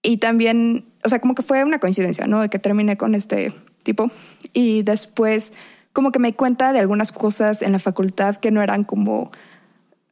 y 0.00 0.16
también, 0.18 0.86
o 1.04 1.08
sea, 1.10 1.20
como 1.20 1.34
que 1.34 1.42
fue 1.42 1.64
una 1.64 1.80
coincidencia, 1.80 2.26
¿no? 2.26 2.40
De 2.40 2.48
que 2.48 2.58
terminé 2.58 2.96
con 2.96 3.14
este 3.14 3.52
tipo, 3.82 4.10
y 4.54 4.82
después 4.82 5.52
como 5.98 6.12
que 6.12 6.20
me 6.20 6.28
di 6.28 6.34
cuenta 6.34 6.72
de 6.72 6.78
algunas 6.78 7.10
cosas 7.10 7.60
en 7.60 7.72
la 7.72 7.80
facultad 7.80 8.36
que 8.36 8.52
no 8.52 8.62
eran 8.62 8.84
como, 8.84 9.32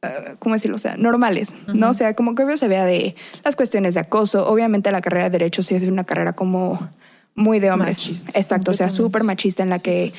eh, 0.01 0.35
¿cómo 0.37 0.55
decirlo? 0.55 0.75
O 0.75 0.79
sea, 0.79 0.97
normales, 0.97 1.55
¿no? 1.73 1.91
O 1.91 1.93
sea, 1.93 2.13
como 2.13 2.35
que 2.35 2.43
obvio 2.43 2.57
se 2.57 2.67
vea 2.67 2.83
de 2.83 3.15
las 3.45 3.55
cuestiones 3.55 3.93
de 3.93 4.01
acoso. 4.01 4.49
Obviamente 4.49 4.91
la 4.91 4.99
carrera 4.99 5.29
de 5.29 5.39
Derecho 5.39 5.63
sí 5.63 5.75
es 5.75 5.83
una 5.83 6.03
carrera 6.03 6.33
como 6.33 6.89
muy 7.35 7.61
de 7.61 7.71
hombres. 7.71 7.99
Machista, 7.99 8.37
Exacto, 8.37 8.71
o 8.71 8.73
sea, 8.73 8.89
súper 8.89 9.23
machista 9.23 9.63
en 9.63 9.69
la 9.69 9.79
que, 9.79 10.11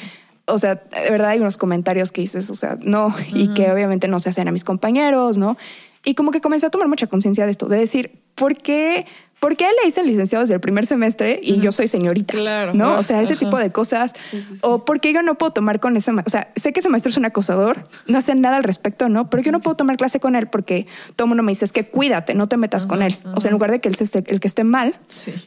o 0.46 0.56
sea, 0.56 0.76
de 0.76 1.10
verdad 1.10 1.28
hay 1.28 1.40
unos 1.40 1.58
comentarios 1.58 2.12
que 2.12 2.22
dices, 2.22 2.48
o 2.48 2.54
sea, 2.54 2.78
no, 2.80 3.14
y 3.34 3.52
que 3.52 3.70
obviamente 3.70 4.08
no 4.08 4.20
se 4.20 4.30
hacen 4.30 4.48
a 4.48 4.52
mis 4.52 4.64
compañeros, 4.64 5.36
¿no? 5.36 5.58
Y 6.02 6.14
como 6.14 6.30
que 6.30 6.40
comencé 6.40 6.64
a 6.64 6.70
tomar 6.70 6.88
mucha 6.88 7.08
conciencia 7.08 7.44
de 7.44 7.50
esto, 7.50 7.68
de 7.68 7.76
decir, 7.76 8.22
¿por 8.34 8.56
qué? 8.56 9.04
¿Por 9.40 9.56
qué 9.56 9.66
le 9.66 9.86
dicen 9.86 10.04
licenciado 10.06 10.42
desde 10.42 10.54
el 10.54 10.60
primer 10.60 10.84
semestre 10.86 11.38
y 11.42 11.60
yo 11.60 11.70
soy 11.70 11.86
señorita? 11.86 12.32
Claro, 12.34 12.74
¿No? 12.74 12.98
O 12.98 13.02
sea, 13.04 13.22
ese 13.22 13.36
tipo 13.36 13.56
de 13.56 13.70
cosas. 13.70 14.12
Sí, 14.32 14.42
sí, 14.42 14.54
sí. 14.54 14.58
O 14.62 14.84
por 14.84 15.00
qué 15.00 15.12
yo 15.12 15.22
no 15.22 15.36
puedo 15.38 15.52
tomar 15.52 15.78
con 15.78 15.96
ese 15.96 16.10
ma- 16.10 16.24
O 16.26 16.30
sea, 16.30 16.50
sé 16.56 16.72
que 16.72 16.80
ese 16.80 16.88
maestro 16.88 17.10
es 17.10 17.16
un 17.18 17.24
acosador, 17.24 17.88
no 18.08 18.18
hace 18.18 18.34
nada 18.34 18.56
al 18.56 18.64
respecto, 18.64 19.08
¿no? 19.08 19.30
Pero 19.30 19.42
yo 19.44 19.52
no 19.52 19.60
puedo 19.60 19.76
tomar 19.76 19.96
clase 19.96 20.18
con 20.18 20.34
él 20.34 20.48
porque 20.48 20.88
todo 21.14 21.26
el 21.26 21.28
mundo 21.28 21.44
me 21.44 21.52
dice 21.52 21.64
es 21.64 21.72
que 21.72 21.86
cuídate, 21.86 22.34
no 22.34 22.48
te 22.48 22.56
metas 22.56 22.84
con 22.86 23.00
él. 23.02 23.16
O 23.34 23.40
sea, 23.40 23.50
en 23.50 23.52
lugar 23.52 23.70
de 23.70 23.80
que 23.80 23.88
él 23.88 23.94
se 23.94 24.04
esté, 24.04 24.24
el 24.26 24.40
que 24.40 24.48
esté 24.48 24.64
mal, 24.64 24.96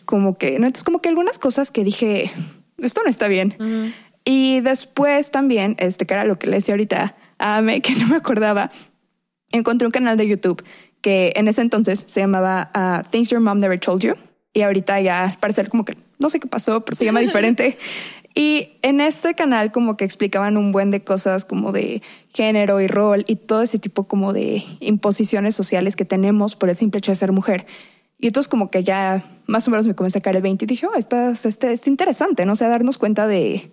como 0.06 0.38
que, 0.38 0.52
¿no? 0.58 0.68
Entonces, 0.68 0.86
como 0.86 1.02
que 1.02 1.10
algunas 1.10 1.38
cosas 1.38 1.70
que 1.72 1.84
dije, 1.84 2.32
esto 2.78 3.02
no 3.04 3.10
está 3.10 3.28
bien. 3.28 3.94
Y 4.24 4.62
después 4.62 5.32
también, 5.32 5.76
este, 5.80 6.06
que 6.06 6.14
era 6.14 6.24
lo 6.24 6.40
que 6.40 6.48
le 6.48 6.58
decía 6.58 6.76
ahorita 6.76 7.16
a 7.40 7.58
Ame, 7.58 7.82
que 7.84 7.94
no 7.96 8.08
me 8.08 8.16
acordaba, 8.16 8.72
encontré 9.52 9.86
un 9.86 9.92
canal 9.92 10.16
de 10.16 10.28
YouTube 10.28 10.64
que 11.02 11.34
en 11.36 11.48
ese 11.48 11.62
entonces 11.62 12.04
se 12.08 12.20
llamaba 12.20 12.70
ah, 12.74 13.04
Things 13.10 13.30
Your 13.30 13.42
Mom 13.42 13.60
Never 13.60 13.80
Told 13.80 14.02
You. 14.02 14.16
Y 14.54 14.62
ahorita 14.62 15.00
ya, 15.02 15.26
al 15.26 15.38
parecer, 15.38 15.70
como 15.70 15.86
que 15.86 15.98
no 16.20 16.30
sé 16.30 16.40
qué 16.40 16.48
pasó, 16.48 16.86
pero 16.86 16.96
se 16.96 17.06
llama 17.06 17.20
diferente. 17.22 17.78
Y 18.34 18.78
en 18.82 19.02
este 19.02 19.34
canal 19.34 19.72
como 19.72 19.98
que 19.98 20.06
explicaban 20.06 20.56
un 20.56 20.72
buen 20.72 20.90
de 20.90 21.04
cosas 21.04 21.44
como 21.44 21.72
de 21.74 22.02
género 22.30 22.80
y 22.80 22.88
rol 22.88 23.26
y 23.28 23.36
todo 23.36 23.62
ese 23.62 23.78
tipo 23.78 24.06
como 24.06 24.32
de 24.32 24.64
imposiciones 24.80 25.54
sociales 25.54 25.96
que 25.96 26.06
tenemos 26.06 26.56
por 26.56 26.70
el 26.70 26.76
simple 26.76 27.00
hecho 27.00 27.12
de 27.12 27.18
ser 27.18 27.34
mujer. 27.34 27.66
Y 28.18 28.28
entonces 28.28 28.48
como 28.48 28.70
que 28.70 28.84
ya 28.84 29.24
más 29.48 29.68
o 29.68 29.72
menos 29.72 29.88
me 29.88 29.96
comencé 29.96 30.20
a 30.20 30.22
sacar 30.22 30.36
el 30.36 30.42
20 30.44 30.64
y 30.64 30.68
dije, 30.68 30.86
oh, 30.86 30.94
está, 30.96 31.32
está, 31.32 31.72
está 31.72 31.90
interesante, 31.90 32.46
¿no? 32.46 32.54
O 32.54 32.56
sea, 32.56 32.70
darnos 32.70 32.98
cuenta 32.98 33.28
de... 33.28 33.72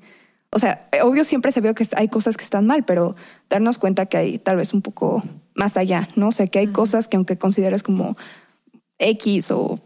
O 0.50 0.58
sea, 0.58 0.88
obvio 1.02 1.24
siempre 1.24 1.52
se 1.52 1.60
veo 1.60 1.74
que 1.74 1.86
hay 1.94 2.08
cosas 2.08 2.38
que 2.38 2.42
están 2.42 2.66
mal, 2.66 2.84
pero 2.84 3.14
darnos 3.50 3.76
cuenta 3.76 4.06
que 4.06 4.16
hay 4.16 4.38
tal 4.38 4.56
vez 4.56 4.72
un 4.72 4.80
poco 4.80 5.22
más 5.58 5.76
allá, 5.76 6.08
¿no? 6.16 6.28
O 6.28 6.32
sea, 6.32 6.46
que 6.46 6.60
hay 6.60 6.68
cosas 6.68 7.08
que 7.08 7.16
aunque 7.16 7.36
consideres 7.36 7.82
como 7.82 8.16
X 8.98 9.50
o 9.50 9.80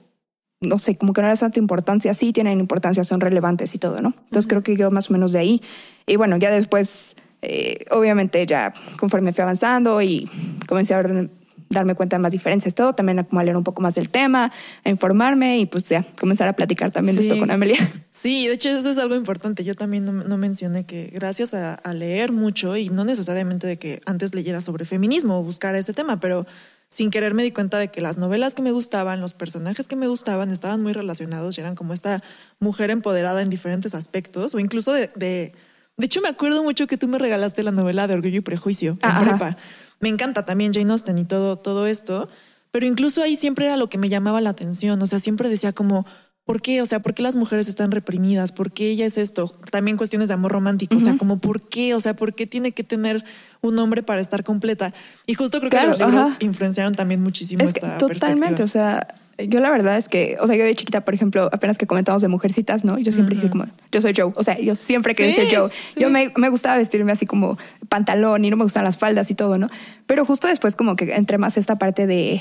no 0.60 0.78
sé, 0.78 0.96
como 0.96 1.12
que 1.12 1.22
no 1.22 1.28
les 1.28 1.40
tanta 1.40 1.58
importancia, 1.58 2.14
sí 2.14 2.32
tienen 2.32 2.60
importancia, 2.60 3.02
son 3.02 3.20
relevantes 3.20 3.74
y 3.74 3.78
todo, 3.78 4.00
¿no? 4.00 4.14
Entonces 4.24 4.48
creo 4.48 4.62
que 4.62 4.76
yo 4.76 4.92
más 4.92 5.10
o 5.10 5.12
menos 5.12 5.32
de 5.32 5.40
ahí. 5.40 5.62
Y 6.06 6.14
bueno, 6.14 6.36
ya 6.36 6.52
después, 6.52 7.16
eh, 7.40 7.84
obviamente 7.90 8.46
ya 8.46 8.72
conforme 9.00 9.32
fui 9.32 9.42
avanzando 9.42 10.00
y 10.02 10.30
comencé 10.68 10.94
a 10.94 11.02
ver- 11.02 11.30
darme 11.72 11.94
cuenta 11.94 12.16
de 12.16 12.20
más 12.20 12.32
diferencias, 12.32 12.74
todo, 12.74 12.94
también 12.94 13.18
a 13.18 13.24
como 13.24 13.40
a 13.40 13.44
leer 13.44 13.56
un 13.56 13.64
poco 13.64 13.82
más 13.82 13.94
del 13.94 14.08
tema, 14.08 14.52
a 14.84 14.88
informarme 14.88 15.58
y 15.58 15.66
pues 15.66 15.88
ya 15.88 16.04
comenzar 16.18 16.48
a 16.48 16.52
platicar 16.54 16.90
también 16.90 17.16
de 17.16 17.22
esto 17.22 17.38
con 17.38 17.50
Amelia. 17.50 17.78
Sí, 18.12 18.46
de 18.46 18.52
hecho 18.52 18.68
eso 18.68 18.88
es 18.88 18.98
algo 18.98 19.16
importante. 19.16 19.64
Yo 19.64 19.74
también 19.74 20.04
no, 20.04 20.12
no 20.12 20.36
mencioné 20.36 20.86
que 20.86 21.10
gracias 21.12 21.54
a, 21.54 21.74
a 21.74 21.92
leer 21.92 22.30
mucho 22.30 22.76
y 22.76 22.88
no 22.88 23.04
necesariamente 23.04 23.66
de 23.66 23.80
que 23.80 24.00
antes 24.06 24.32
leyera 24.32 24.60
sobre 24.60 24.84
feminismo 24.84 25.40
o 25.40 25.42
buscara 25.42 25.76
ese 25.76 25.92
tema, 25.92 26.20
pero 26.20 26.46
sin 26.92 27.10
querer 27.10 27.32
me 27.32 27.42
di 27.42 27.52
cuenta 27.52 27.78
de 27.78 27.88
que 27.88 28.00
las 28.02 28.18
novelas 28.18 28.54
que 28.54 28.60
me 28.60 28.70
gustaban, 28.70 29.20
los 29.20 29.32
personajes 29.32 29.88
que 29.88 29.96
me 29.96 30.06
gustaban 30.06 30.50
estaban 30.50 30.82
muy 30.82 30.92
relacionados 30.92 31.56
y 31.56 31.62
eran 31.62 31.74
como 31.74 31.94
esta 31.94 32.22
mujer 32.60 32.90
empoderada 32.90 33.40
en 33.40 33.48
diferentes 33.48 33.94
aspectos 33.94 34.54
o 34.54 34.60
incluso 34.60 34.92
de... 34.92 35.10
de 35.16 35.54
de 35.98 36.06
hecho, 36.06 36.22
me 36.22 36.28
acuerdo 36.28 36.62
mucho 36.62 36.86
que 36.86 36.96
tú 36.96 37.06
me 37.06 37.18
regalaste 37.18 37.62
la 37.62 37.70
novela 37.70 38.06
de 38.06 38.14
Orgullo 38.14 38.38
y 38.38 38.40
Prejuicio 38.40 38.92
en 39.02 39.10
Ajá. 39.10 39.20
prepa. 39.20 39.56
Me 40.02 40.10
encanta 40.10 40.44
también 40.44 40.74
Jane 40.74 40.92
Austen 40.92 41.16
y 41.16 41.24
todo, 41.24 41.56
todo 41.56 41.86
esto, 41.86 42.28
pero 42.70 42.84
incluso 42.86 43.22
ahí 43.22 43.36
siempre 43.36 43.64
era 43.66 43.76
lo 43.78 43.88
que 43.88 43.96
me 43.98 44.08
llamaba 44.10 44.40
la 44.42 44.50
atención. 44.50 45.00
O 45.00 45.06
sea, 45.06 45.18
siempre 45.20 45.48
decía 45.48 45.72
como, 45.72 46.04
¿por 46.44 46.60
qué? 46.60 46.82
O 46.82 46.86
sea, 46.86 47.00
¿por 47.00 47.14
qué 47.14 47.22
las 47.22 47.36
mujeres 47.36 47.68
están 47.68 47.90
reprimidas? 47.92 48.50
¿Por 48.50 48.72
qué 48.72 48.90
ella 48.90 49.06
es 49.06 49.16
esto? 49.16 49.56
También 49.70 49.96
cuestiones 49.96 50.28
de 50.28 50.34
amor 50.34 50.52
romántico. 50.52 50.96
O 50.96 51.00
sea, 51.00 51.16
como, 51.16 51.38
¿por 51.38 51.68
qué? 51.68 51.94
O 51.94 52.00
sea, 52.00 52.14
¿por 52.16 52.34
qué 52.34 52.46
tiene 52.46 52.72
que 52.72 52.82
tener 52.82 53.24
un 53.60 53.78
hombre 53.78 54.02
para 54.02 54.20
estar 54.20 54.42
completa? 54.42 54.92
Y 55.26 55.34
justo 55.34 55.58
creo 55.60 55.70
Claro, 55.70 55.92
que 55.94 55.98
los 56.00 56.08
libros 56.10 56.26
ajá. 56.28 56.36
influenciaron 56.40 56.94
también 56.94 57.22
muchísimo 57.22 57.62
Es 57.62 57.72
que 57.72 57.78
esta 57.80 57.98
totalmente, 57.98 58.62
perspectiva. 58.62 58.64
o 58.64 58.68
sea, 58.68 59.14
yo 59.48 59.60
la 59.60 59.70
verdad 59.70 59.96
es 59.96 60.08
que, 60.08 60.36
o 60.40 60.46
sea, 60.46 60.56
yo 60.56 60.64
de 60.64 60.74
chiquita, 60.74 61.04
por 61.04 61.14
ejemplo, 61.14 61.48
apenas 61.52 61.78
que 61.78 61.86
comentamos 61.86 62.22
de 62.22 62.28
mujercitas, 62.28 62.84
¿no? 62.84 62.98
Yo 62.98 63.12
siempre 63.12 63.34
dije 63.36 63.50
como, 63.50 63.66
yo 63.90 64.00
soy 64.00 64.12
Joe, 64.16 64.32
o 64.34 64.42
sea, 64.42 64.58
yo 64.58 64.74
siempre 64.74 65.14
quería 65.14 65.34
Sí, 65.34 65.40
ser 65.48 65.56
Joe. 65.58 65.70
sí. 65.94 66.00
Yo 66.00 66.10
me, 66.10 66.32
me 66.36 66.48
gustaba 66.48 66.76
vestirme 66.76 67.12
así 67.12 67.26
como 67.26 67.58
pantalón 67.88 68.44
y 68.44 68.50
no 68.50 68.56
me 68.56 68.64
gustaban 68.64 68.84
las 68.86 68.98
faldas 68.98 69.30
y 69.30 69.34
todo, 69.34 69.58
¿no? 69.58 69.68
Pero 70.06 70.24
justo 70.24 70.48
después 70.48 70.76
como 70.76 70.96
que 70.96 71.14
entré 71.14 71.38
más 71.38 71.56
esta 71.56 71.76
parte 71.76 72.06
de 72.06 72.40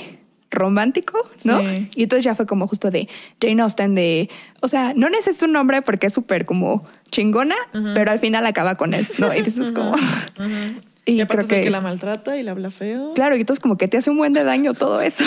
romántico, 0.49 1.17
¿no? 1.45 1.61
Sí. 1.61 1.89
Y 1.95 2.03
entonces 2.03 2.25
ya 2.25 2.35
fue 2.35 2.45
como 2.45 2.67
justo 2.67 2.91
de 2.91 3.07
Jane 3.41 3.61
Austen, 3.61 3.95
de, 3.95 4.29
o 4.61 4.67
sea, 4.67 4.93
no 4.95 5.09
necesito 5.09 5.45
un 5.45 5.53
nombre 5.53 5.81
porque 5.81 6.07
es 6.07 6.13
súper 6.13 6.45
como 6.45 6.85
chingona, 7.09 7.55
pero 7.95 8.11
al 8.11 8.19
final 8.19 8.45
acaba 8.45 8.75
con 8.75 8.93
él, 8.93 9.07
¿no? 9.17 9.33
Y 9.33 9.37
entonces 9.37 9.71
como... 9.71 9.95
Y, 11.11 11.15
Y 11.15 11.21
aparte 11.21 11.47
creo 11.47 11.59
que, 11.59 11.63
que 11.65 11.69
la 11.69 11.81
maltrata 11.81 12.37
y 12.37 12.43
la 12.43 12.51
habla 12.51 12.71
feo. 12.71 13.13
claro, 13.13 13.35
y 13.35 13.41
entonces 13.41 13.61
como 13.61 13.77
que 13.77 13.87
te 13.87 13.97
hace 13.97 14.09
un 14.09 14.17
buen 14.17 14.31
de 14.33 14.43
daño 14.45 14.73
todo 14.73 15.01
eso. 15.01 15.25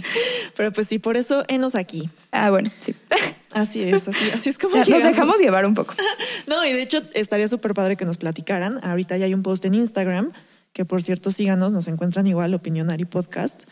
Pero 0.56 0.72
pues 0.72 0.88
sí, 0.88 0.98
por 0.98 1.16
eso 1.16 1.44
enos 1.48 1.74
aquí. 1.74 2.08
Ah, 2.32 2.50
bueno, 2.50 2.70
sí. 2.80 2.94
Así 3.52 3.82
es, 3.82 4.06
así, 4.06 4.30
así 4.34 4.50
es 4.50 4.58
como 4.58 4.76
Ya, 4.82 4.96
Nos 4.96 5.04
dejamos 5.04 5.38
llevar 5.38 5.64
un 5.64 5.72
poco. 5.72 5.94
No, 6.48 6.66
y 6.66 6.72
de 6.74 6.82
hecho 6.82 7.02
estaría 7.14 7.48
súper 7.48 7.72
padre 7.72 7.96
que 7.96 8.04
nos 8.04 8.18
platicaran. 8.18 8.78
Ahorita 8.84 9.16
ya 9.16 9.24
hay 9.24 9.32
un 9.32 9.42
post 9.42 9.64
en 9.64 9.72
Instagram, 9.72 10.32
que 10.74 10.84
por 10.84 11.02
cierto 11.02 11.32
síganos, 11.32 11.72
nos 11.72 11.88
encuentran 11.88 12.26
igual, 12.26 12.52
Opinionary 12.52 13.06
Podcast. 13.06 13.64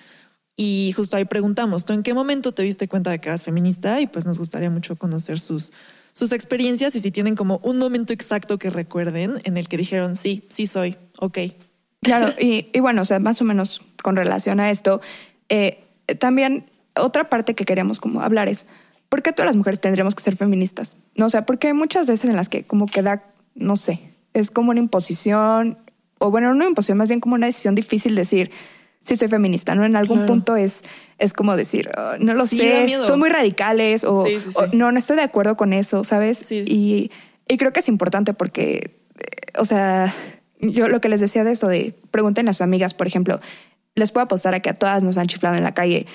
Y 0.56 0.92
justo 0.96 1.18
ahí 1.18 1.26
preguntamos, 1.26 1.84
¿tú 1.84 1.92
en 1.92 2.02
qué 2.02 2.14
momento 2.14 2.52
te 2.52 2.62
diste 2.62 2.88
cuenta 2.88 3.10
de 3.10 3.18
que 3.20 3.28
eras 3.28 3.42
feminista? 3.42 4.00
Y 4.00 4.06
pues 4.06 4.24
nos 4.24 4.38
gustaría 4.38 4.70
mucho 4.70 4.96
conocer 4.96 5.40
sus, 5.40 5.72
sus 6.16 6.32
experiencias 6.32 6.94
y 6.94 7.00
si 7.00 7.10
tienen 7.10 7.36
como 7.36 7.58
un 7.62 7.76
momento 7.76 8.14
exacto 8.14 8.58
que 8.58 8.70
recuerden 8.70 9.42
en 9.44 9.58
el 9.58 9.68
que 9.68 9.76
dijeron, 9.76 10.16
sí, 10.16 10.44
sí 10.48 10.66
soy, 10.66 10.96
ok. 11.18 11.38
Claro, 12.00 12.32
y, 12.40 12.70
y 12.72 12.80
bueno, 12.80 13.02
o 13.02 13.04
sea, 13.04 13.18
más 13.18 13.42
o 13.42 13.44
menos 13.44 13.82
con 14.02 14.16
relación 14.16 14.58
a 14.58 14.70
esto, 14.70 15.02
eh, 15.50 15.84
también 16.18 16.70
otra 16.94 17.28
parte 17.28 17.54
que 17.54 17.66
queríamos 17.66 18.00
como 18.00 18.22
hablar 18.22 18.48
es, 18.48 18.64
¿por 19.10 19.22
qué 19.22 19.34
todas 19.34 19.48
las 19.48 19.56
mujeres 19.56 19.78
tendríamos 19.78 20.14
que 20.14 20.22
ser 20.22 20.36
feministas? 20.36 20.96
No, 21.16 21.26
o 21.26 21.28
sea, 21.28 21.44
porque 21.44 21.66
hay 21.66 21.74
muchas 21.74 22.06
veces 22.06 22.30
en 22.30 22.36
las 22.36 22.48
que 22.48 22.64
como 22.64 22.86
que 22.86 23.02
da, 23.02 23.22
no 23.54 23.76
sé, 23.76 24.00
es 24.32 24.50
como 24.50 24.70
una 24.70 24.80
imposición, 24.80 25.76
o 26.18 26.30
bueno, 26.30 26.48
no 26.48 26.54
una 26.54 26.68
imposición, 26.68 26.96
más 26.96 27.08
bien 27.08 27.20
como 27.20 27.34
una 27.34 27.44
decisión 27.44 27.74
difícil 27.74 28.14
decir, 28.14 28.50
sí 29.06 29.16
soy 29.16 29.28
feminista, 29.28 29.74
¿no? 29.74 29.84
En 29.84 29.96
algún 29.96 30.18
Claro. 30.18 30.32
punto 30.32 30.56
es, 30.56 30.82
es 31.18 31.32
como 31.32 31.56
decir, 31.56 31.90
"Ah, 31.96 32.16
no 32.18 32.34
lo 32.34 32.46
Sí, 32.46 32.58
sé, 32.58 32.98
son 33.02 33.18
muy 33.18 33.30
radicales, 33.30 34.04
o, 34.04 34.26
Sí, 34.26 34.40
sí, 34.40 34.50
o 34.54 34.64
sí. 34.64 34.70
no, 34.76 34.90
no 34.92 34.98
estoy 34.98 35.16
de 35.16 35.22
acuerdo 35.22 35.56
con 35.56 35.72
eso, 35.72 36.04
¿sabes? 36.04 36.38
Sí. 36.38 36.64
Y, 36.66 37.10
y 37.48 37.56
creo 37.56 37.72
que 37.72 37.80
es 37.80 37.88
importante 37.88 38.34
porque, 38.34 38.96
eh, 39.18 39.58
o 39.58 39.64
sea, 39.64 40.12
yo 40.60 40.88
lo 40.88 41.00
que 41.00 41.08
les 41.08 41.20
decía 41.20 41.44
de 41.44 41.52
esto, 41.52 41.68
de 41.68 41.94
pregunten 42.10 42.48
a 42.48 42.52
sus 42.52 42.62
amigas, 42.62 42.94
por 42.94 43.06
ejemplo, 43.06 43.40
les 43.94 44.10
puedo 44.10 44.24
apostar 44.24 44.54
a 44.54 44.60
que 44.60 44.70
a 44.70 44.74
todas 44.74 45.02
nos 45.02 45.16
han 45.18 45.26
chiflado 45.26 45.54
en 45.56 45.62
la 45.64 45.72
calle, 45.72 46.06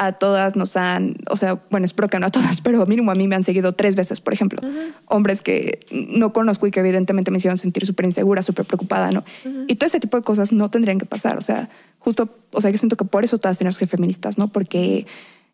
a 0.00 0.12
todas 0.12 0.56
nos 0.56 0.78
han, 0.78 1.16
o 1.28 1.36
sea, 1.36 1.62
bueno, 1.70 1.84
espero 1.84 2.08
que 2.08 2.18
no 2.18 2.26
a 2.26 2.30
todas, 2.30 2.60
pero 2.62 2.86
mínimo 2.86 3.12
a 3.12 3.14
mí 3.14 3.28
me 3.28 3.36
han 3.36 3.42
seguido 3.42 3.72
tres 3.72 3.94
veces, 3.94 4.18
por 4.18 4.32
ejemplo, 4.32 4.58
hombres 5.04 5.42
que 5.42 5.86
no 5.90 6.32
conozco 6.32 6.66
y 6.66 6.70
que 6.70 6.80
evidentemente 6.80 7.30
me 7.30 7.36
hicieron 7.36 7.58
sentir 7.58 7.84
súper 7.84 8.06
insegura, 8.06 8.40
súper 8.40 8.64
preocupada, 8.64 9.10
¿no? 9.10 9.24
Y 9.68 9.76
todo 9.76 9.86
ese 9.86 10.00
tipo 10.00 10.16
de 10.16 10.22
cosas 10.22 10.52
no 10.52 10.70
tendrían 10.70 10.98
que 10.98 11.04
pasar, 11.04 11.36
o 11.36 11.42
sea, 11.42 11.68
justo, 11.98 12.30
o 12.50 12.62
sea, 12.62 12.70
yo 12.70 12.78
siento 12.78 12.96
que 12.96 13.04
por 13.04 13.24
eso 13.24 13.36
todas 13.36 13.58
tenemos 13.58 13.76
que 13.76 13.84
ser 13.84 13.90
feministas, 13.90 14.38
¿no? 14.38 14.48
Porque 14.48 15.06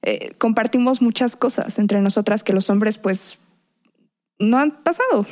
eh, 0.02 0.34
compartimos 0.38 1.02
muchas 1.02 1.34
cosas 1.34 1.80
entre 1.80 2.00
nosotras 2.00 2.44
que 2.44 2.52
los 2.52 2.70
hombres, 2.70 2.98
pues, 2.98 3.38
no 4.38 4.58
han 4.58 4.82
pasado. 4.84 5.26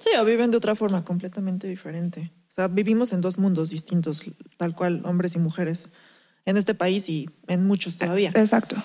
Sí, 0.00 0.10
o 0.18 0.24
viven 0.24 0.50
de 0.50 0.56
otra 0.56 0.74
forma 0.74 1.04
completamente 1.04 1.68
diferente. 1.68 2.32
O 2.48 2.52
sea, 2.52 2.66
vivimos 2.66 3.12
en 3.12 3.20
dos 3.20 3.38
mundos 3.38 3.70
distintos, 3.70 4.22
tal 4.56 4.74
cual, 4.74 5.02
hombres 5.04 5.36
y 5.36 5.38
mujeres, 5.38 5.88
en 6.46 6.56
este 6.56 6.74
país 6.74 7.08
y 7.08 7.28
en 7.48 7.66
muchos 7.66 7.98
todavía. 7.98 8.30
Exacto. 8.34 8.76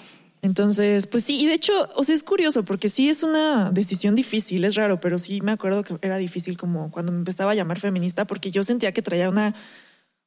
Entonces, 0.41 1.05
pues 1.05 1.23
sí, 1.23 1.39
y 1.39 1.45
de 1.45 1.53
hecho, 1.53 1.71
o 1.95 2.03
sea, 2.03 2.15
es 2.15 2.23
curioso 2.23 2.65
porque 2.65 2.89
sí 2.89 3.09
es 3.09 3.21
una 3.21 3.69
decisión 3.71 4.15
difícil, 4.15 4.65
es 4.65 4.73
raro, 4.75 4.99
pero 4.99 5.19
sí 5.19 5.39
me 5.41 5.51
acuerdo 5.51 5.83
que 5.83 5.95
era 6.01 6.17
difícil 6.17 6.57
como 6.57 6.89
cuando 6.89 7.11
me 7.11 7.19
empezaba 7.19 7.51
a 7.51 7.55
llamar 7.55 7.79
feminista 7.79 8.25
porque 8.25 8.49
yo 8.49 8.63
sentía 8.63 8.91
que 8.91 9.01
traía 9.03 9.29
una 9.29 9.53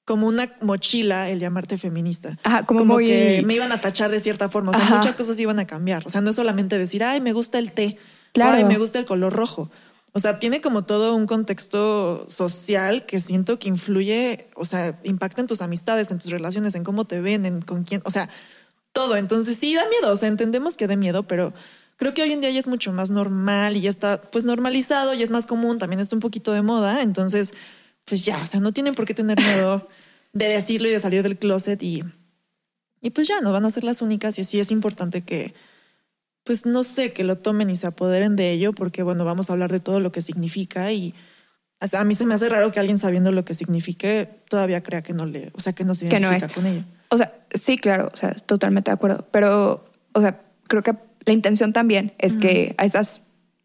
como 0.05 0.27
una 0.29 0.55
mochila 0.61 1.31
el 1.31 1.41
llamarte 1.41 1.79
feminista. 1.79 2.39
Ajá, 2.45 2.65
como 2.67 2.85
muy- 2.85 3.07
que 3.07 3.43
me 3.45 3.55
iban 3.55 3.73
a 3.73 3.81
tachar 3.81 4.11
de 4.11 4.21
cierta 4.21 4.49
forma, 4.51 4.71
o 4.71 4.75
sea, 4.75 4.85
Ajá. 4.85 4.97
muchas 4.99 5.17
cosas 5.17 5.39
iban 5.41 5.59
a 5.59 5.67
cambiar, 5.67 6.07
o 6.07 6.11
sea, 6.11 6.21
no 6.21 6.31
es 6.31 6.37
solamente 6.37 6.77
decir, 6.79 7.03
"Ay, 7.03 7.21
me 7.23 7.33
gusta 7.33 7.59
el 7.59 7.73
té", 7.73 7.97
Claro. 8.33 8.53
"Ay, 8.53 8.65
me 8.65 8.77
gusta 8.79 8.99
el 8.99 9.07
color 9.07 9.33
rojo." 9.33 9.71
O 10.15 10.21
sea, 10.21 10.39
tiene 10.39 10.61
como 10.61 10.85
todo 10.85 11.15
un 11.15 11.27
contexto 11.27 12.27
social 12.31 13.05
que 13.05 13.21
siento 13.21 13.59
que 13.59 13.69
influye, 13.69 14.47
o 14.55 14.65
sea, 14.65 14.99
impacta 15.03 15.41
en 15.41 15.49
tus 15.49 15.61
amistades, 15.61 16.11
en 16.11 16.19
tus 16.19 16.31
relaciones, 16.31 16.75
en 16.75 16.85
cómo 16.85 17.05
te 17.05 17.21
ven, 17.21 17.45
en 17.45 17.61
con 17.63 17.85
quién, 17.85 18.01
o 18.05 18.11
sea, 18.11 18.31
todo. 18.93 19.17
Entonces 19.17 19.59
sí 19.61 19.75
da 19.75 19.89
miedo, 19.89 20.13
o 20.13 20.17
sea, 20.17 20.29
entendemos 20.29 20.77
que 20.77 20.87
da 20.87 20.97
miedo, 20.97 21.25
pero 21.25 21.53
creo 21.97 22.15
que 22.15 22.23
hoy 22.23 22.33
en 22.33 22.41
día 22.41 22.51
ya 22.51 22.61
es 22.61 22.69
mucho 22.69 22.93
más 22.93 23.11
normal 23.11 23.77
y 23.77 23.83
ya 23.83 23.91
está 23.91 24.23
pues 24.23 24.45
normalizado 24.45 25.15
y 25.15 25.23
es 25.23 25.31
más 25.31 25.47
común, 25.47 25.79
también 25.79 26.01
está 26.01 26.17
un 26.17 26.21
poquito 26.21 26.53
de 26.53 26.63
moda, 26.63 27.03
entonces 27.03 27.53
pues 28.05 28.25
ya, 28.25 28.41
o 28.43 28.47
sea, 28.47 28.61
no 28.61 28.73
tienen 28.73 28.95
por 28.95 29.07
qué 29.07 29.15
tener 29.15 29.39
miedo. 29.41 29.89
de 30.35 30.49
decirlo 30.49 30.89
y 30.89 30.91
de 30.93 31.01
salir 31.01 31.23
del 31.23 31.39
closet 31.39 31.83
y, 31.83 32.05
y 33.01 33.11
pues 33.11 33.27
ya 33.29 33.41
no 33.41 33.53
van 33.53 33.65
a 33.65 33.71
ser 33.71 33.85
las 33.85 34.03
únicas 34.03 34.39
y 34.39 34.43
así 34.43 34.61
es 34.61 34.71
importante 34.71 35.23
que, 35.23 35.55
pues 36.45 36.67
no 36.67 36.83
sé, 36.83 37.13
que 37.13 37.25
lo 37.25 37.39
tomen 37.39 37.71
y 37.71 37.77
se 37.77 37.87
apoderen 37.87 38.37
de 38.37 38.53
ello 38.53 38.73
porque 38.73 39.03
bueno, 39.03 39.25
vamos 39.25 39.49
a 39.49 39.55
hablar 39.55 39.73
de 39.73 39.81
todo 39.81 39.99
lo 40.01 40.13
que 40.13 40.23
significa 40.23 40.93
y 40.93 41.15
hasta 41.81 42.01
a 42.01 42.05
mí 42.05 42.15
se 42.15 42.25
me 42.25 42.35
hace 42.35 42.49
raro 42.49 42.71
que 42.71 42.81
alguien 42.81 42.99
sabiendo 42.99 43.33
lo 43.33 43.45
que 43.45 43.55
signifique 43.55 44.29
todavía 44.49 44.83
crea 44.83 45.03
que 45.03 45.13
no 45.13 45.27
le, 45.27 45.51
o 45.55 45.61
sea, 45.61 45.73
que 45.73 45.85
no 45.85 45.95
se 45.95 46.07
identifica 46.07 46.31
no 46.31 46.47
es. 46.47 46.53
con 46.53 46.67
ello. 46.67 46.85
O 47.09 47.19
sea, 47.19 47.35
sí, 47.53 47.77
claro, 47.79 48.11
o 48.13 48.17
sea, 48.17 48.33
totalmente 48.35 48.91
de 48.91 48.95
acuerdo, 48.95 49.27
pero, 49.31 49.85
o 50.13 50.21
sea, 50.21 50.41
creo 50.69 50.83
que 50.83 50.95
la 51.25 51.33
intención 51.33 51.73
también 51.73 52.13
es 52.19 52.39
que 52.39 52.75
a 52.79 52.85
esas 52.85 53.21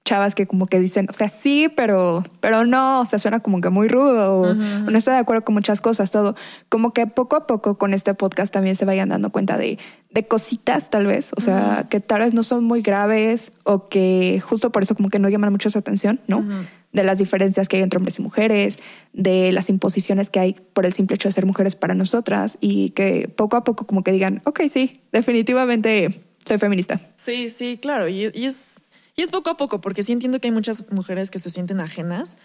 chavas 0.10 0.34
que 0.34 0.48
como 0.48 0.66
que 0.66 0.80
dicen, 0.80 1.06
o 1.08 1.14
sea, 1.14 1.30
sí, 1.30 1.72
pero, 1.76 2.24
pero 2.40 2.66
no, 2.66 3.02
o 3.02 3.06
sea, 3.06 3.20
suena 3.20 3.42
como 3.42 3.62
que 3.62 3.70
muy 3.70 3.88
rudo, 3.88 4.42
o, 4.42 4.54
no 4.56 4.98
estoy 4.98 5.14
de 5.14 5.20
acuerdo 5.20 5.46
con 5.46 5.54
muchas 5.54 5.82
cosas, 5.82 6.10
todo. 6.10 6.36
Como 6.68 6.94
que 6.94 7.06
poco 7.06 7.36
a 7.36 7.46
poco 7.46 7.78
con 7.78 7.94
este 7.94 8.16
podcast 8.16 8.52
también 8.52 8.76
se 8.76 8.86
vayan 8.86 9.10
dando 9.10 9.30
cuenta 9.30 9.56
de, 9.60 9.78
de 10.10 10.28
cositas, 10.28 10.90
tal 10.90 11.06
vez, 11.06 11.32
o 11.38 11.42
sea, 11.42 11.86
que 11.92 12.00
tal 12.00 12.22
vez 12.22 12.34
no 12.34 12.42
son 12.42 12.64
muy 12.64 12.82
graves 12.82 13.52
o 13.66 13.88
que 13.88 14.42
justo 14.44 14.72
por 14.72 14.82
eso 14.82 14.96
como 14.96 15.10
que 15.10 15.20
no 15.20 15.30
llaman 15.30 15.52
mucho 15.52 15.70
su 15.70 15.78
atención, 15.78 16.20
¿no? 16.26 16.44
De 16.92 17.04
las 17.04 17.20
diferencias 17.20 17.68
que 17.68 17.78
hay 17.78 17.84
entre 17.84 17.98
hombres 17.98 18.18
y 18.18 18.24
mujeres, 18.24 18.80
de 19.14 19.52
las 19.52 19.70
imposiciones 19.70 20.32
que 20.32 20.40
hay 20.40 20.56
por 20.74 20.88
el 20.88 20.94
simple 20.94 21.16
hecho 21.16 21.30
de 21.30 21.34
ser 21.34 21.46
mujeres 21.46 21.76
para 21.76 21.94
nosotras 21.94 22.58
y 22.62 22.90
que 22.92 23.28
poco 23.28 23.58
a 23.58 23.64
poco 23.64 23.86
como 23.86 24.04
que 24.04 24.12
digan, 24.12 24.42
ok, 24.46 24.62
sí, 24.74 25.02
definitivamente 25.12 26.20
soy 26.46 26.58
feminista. 26.58 27.00
Sí, 27.16 27.52
sí, 27.52 27.78
claro. 27.80 28.08
Y, 28.08 28.32
y 28.34 28.46
es, 28.46 28.82
y 29.20 29.22
es 29.22 29.32
poco 29.32 29.50
a 29.50 29.58
poco, 29.58 29.82
porque 29.82 30.04
sí 30.04 30.14
entiendo 30.14 30.40
que 30.40 30.48
hay 30.48 30.54
muchas 30.54 30.90
mujeres 30.94 31.30
que 31.30 31.40
se 31.40 31.50
sienten 31.50 31.82
ajenas 31.82 32.38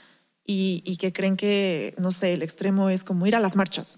y, 0.44 0.82
y, 0.84 0.96
que 0.96 1.12
creen 1.12 1.36
que, 1.36 1.94
no 1.98 2.10
sé, 2.10 2.32
el 2.32 2.42
extremo 2.42 2.90
es 2.90 3.04
como 3.04 3.28
ir 3.28 3.36
a 3.36 3.38
las 3.38 3.54
marchas. 3.54 3.96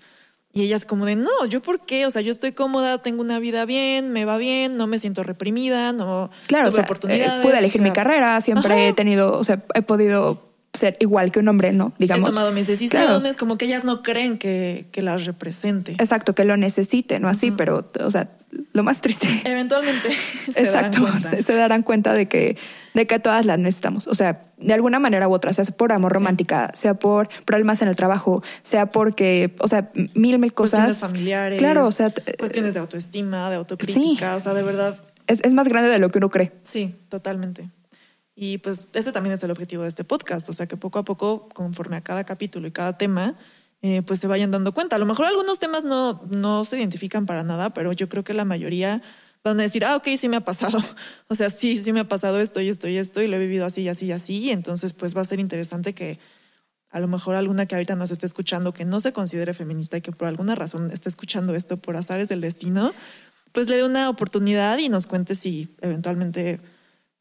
Y 0.53 0.61
ellas 0.61 0.85
como 0.85 1.07
de, 1.07 1.17
no, 1.17 1.47
¿yo 1.49 1.63
por 1.63 1.87
qué? 1.87 2.05
O 2.05 2.11
sea, 2.11 2.21
yo 2.21 2.31
estoy 2.31 2.53
cómoda, 2.53 3.01
tengo 3.01 3.23
una 3.23 3.39
vida 3.39 3.65
bien, 3.65 4.13
me 4.13 4.27
va 4.27 4.37
bien, 4.37 4.77
no 4.77 4.87
me 4.87 4.99
siento 4.99 5.23
reprimida, 5.23 5.95
no 5.95 6.29
claro, 6.49 6.65
tuve 6.65 6.69
o 6.69 6.73
sea, 6.73 6.85
oportunidades. 6.85 7.41
eh, 7.41 7.43
pude 7.43 7.59
elegir 7.59 7.81
o 7.81 7.85
sea, 7.85 7.91
mi 7.91 7.95
carrera, 7.95 8.39
siempre 8.43 8.75
Ajá. 8.75 8.89
he 8.89 8.93
tenido, 8.93 9.39
o 9.39 9.45
sea, 9.45 9.65
he 9.75 9.81
podido 9.81 10.43
ser 10.77 10.97
igual 11.01 11.33
que 11.33 11.41
un 11.41 11.49
hombre, 11.49 11.73
¿no? 11.73 11.93
Digamos. 11.99 12.31
He 12.31 12.33
tomado 12.33 12.53
mis 12.53 12.67
decisiones, 12.67 13.37
como 13.37 13.59
que 13.59 13.65
ellas 13.67 13.85
no 13.85 14.03
creen 14.03 14.39
que, 14.39 14.89
que 14.93 15.03
las 15.03 15.25
represente. 15.25 15.93
Exacto, 15.93 16.35
que 16.35 16.45
lo 16.45 16.57
necesite, 16.57 17.21
no 17.21 17.29
así, 17.29 17.51
pero, 17.51 17.91
o 18.01 18.11
sea, 18.11 18.31
lo 18.73 18.83
más 18.83 19.01
triste. 19.01 19.29
Eventualmente 19.45 20.09
se 20.53 20.61
Exacto, 20.61 21.03
darán 21.05 21.21
se, 21.21 21.43
se 21.43 21.55
darán 21.55 21.83
cuenta 21.83 22.15
de 22.15 22.27
que, 22.27 22.57
de 22.95 23.07
que 23.07 23.19
todas 23.19 23.45
las 23.47 23.59
necesitamos. 23.59 24.07
O 24.07 24.15
sea, 24.15 24.47
de 24.59 24.75
alguna 24.75 24.99
manera 24.99 25.29
u 25.29 25.33
otra, 25.33 25.53
sea 25.53 25.65
por 25.65 25.93
amor 25.93 26.13
romántica, 26.13 26.71
sea 26.75 26.95
por 26.95 27.29
problemas 27.45 27.83
en 27.83 27.89
el 27.89 27.97
trabajo, 27.97 28.43
sea 28.63 28.87
porque, 28.87 29.55
o 29.61 29.69
sea, 29.69 29.91
mil, 30.15 30.39
mil 30.39 30.53
cosas. 30.53 30.85
Cuestiones 30.85 30.99
familiares. 30.99 31.59
Claro, 31.59 31.87
o 31.87 31.93
sea, 31.93 32.13
Cuestiones 32.39 32.75
de 32.75 32.81
autoestima, 32.81 33.51
de 33.51 33.57
autocrítica, 33.57 34.37
o 34.37 34.41
sea, 34.41 34.55
de 34.55 34.63
verdad, 34.63 35.01
es, 35.27 35.41
es 35.45 35.53
más 35.53 35.69
grande 35.69 35.91
de 35.91 35.99
lo 35.99 36.11
que 36.11 36.19
uno 36.19 36.31
cree. 36.31 36.53
sí, 36.63 36.95
totalmente. 37.09 37.71
Y 38.39 38.59
pues 38.59 38.87
este 38.93 39.13
también 39.13 39.33
es 39.33 39.43
el 39.43 39.51
objetivo 39.51 39.83
de 39.83 39.89
este 39.89 40.05
podcast, 40.05 40.47
o 40.51 40.53
sea, 40.53 40.67
que 40.67 40.77
poco 40.77 40.99
a 40.99 41.05
poco, 41.05 41.49
conforme 41.49 41.97
a 41.97 42.03
cada 42.03 42.25
capítulo 42.25 42.69
y 42.69 42.71
cada 42.71 42.99
tema, 42.99 43.35
eh, 43.81 44.03
pues 44.03 44.21
se 44.21 44.27
vayan 44.27 44.51
dando 44.51 44.75
cuenta. 44.75 44.97
A 44.97 44.99
lo 44.99 45.07
mejor 45.07 45.25
algunos 45.25 45.59
temas 45.59 45.85
no, 45.85 46.23
no 46.29 46.67
se 46.67 46.79
identifican 46.79 47.25
para 47.25 47.43
nada, 47.43 47.73
pero 47.73 47.93
yo 47.95 48.11
creo 48.11 48.25
que 48.25 48.35
la 48.35 48.45
mayoría 48.45 49.03
van 49.43 49.59
a 49.59 49.63
decir, 49.63 49.87
ah, 49.87 49.97
ok, 49.97 50.09
sí 50.19 50.29
me 50.29 50.37
ha 50.37 50.45
pasado. 50.45 50.79
O 51.29 51.35
sea, 51.35 51.51
sí, 51.51 51.79
sí 51.79 51.93
me 51.93 52.01
ha 52.01 52.09
pasado 52.09 52.39
esto 52.39 52.61
y 52.61 52.69
esto 52.69 52.89
y 52.89 52.99
esto 52.99 53.23
y 53.23 53.27
lo 53.27 53.37
he 53.37 53.39
vivido 53.39 53.65
así 53.65 53.83
y 53.83 53.89
así 53.89 54.07
y 54.07 54.13
así. 54.13 54.51
Entonces, 54.51 54.93
pues 54.93 55.17
va 55.17 55.23
a 55.23 55.25
ser 55.25 55.41
interesante 55.41 55.95
que 55.95 56.19
a 56.91 57.01
lo 57.01 57.09
mejor 57.09 57.37
alguna 57.37 57.67
que 57.67 57.75
ahorita 57.75 57.97
nos 57.97 58.11
esté 58.11 58.27
escuchando 58.27 58.73
que 58.73 58.85
no 58.85 59.01
se 59.01 59.13
considere 59.13 59.55
feminista 59.55 59.97
y 59.97 60.03
que 60.03 60.13
por 60.13 60.29
alguna 60.29 60.55
razón 60.55 60.91
esté 60.91 61.09
escuchando 61.09 61.55
esto 61.55 61.79
por 61.79 61.97
azares 61.97 62.29
del 62.29 62.41
destino, 62.43 62.93
pues 63.53 63.69
le 63.69 63.77
dé 63.77 63.85
una 63.85 64.11
oportunidad 64.11 64.79
y 64.79 64.89
nos 64.89 65.07
cuente 65.07 65.35
si 65.35 65.75
eventualmente 65.81 66.61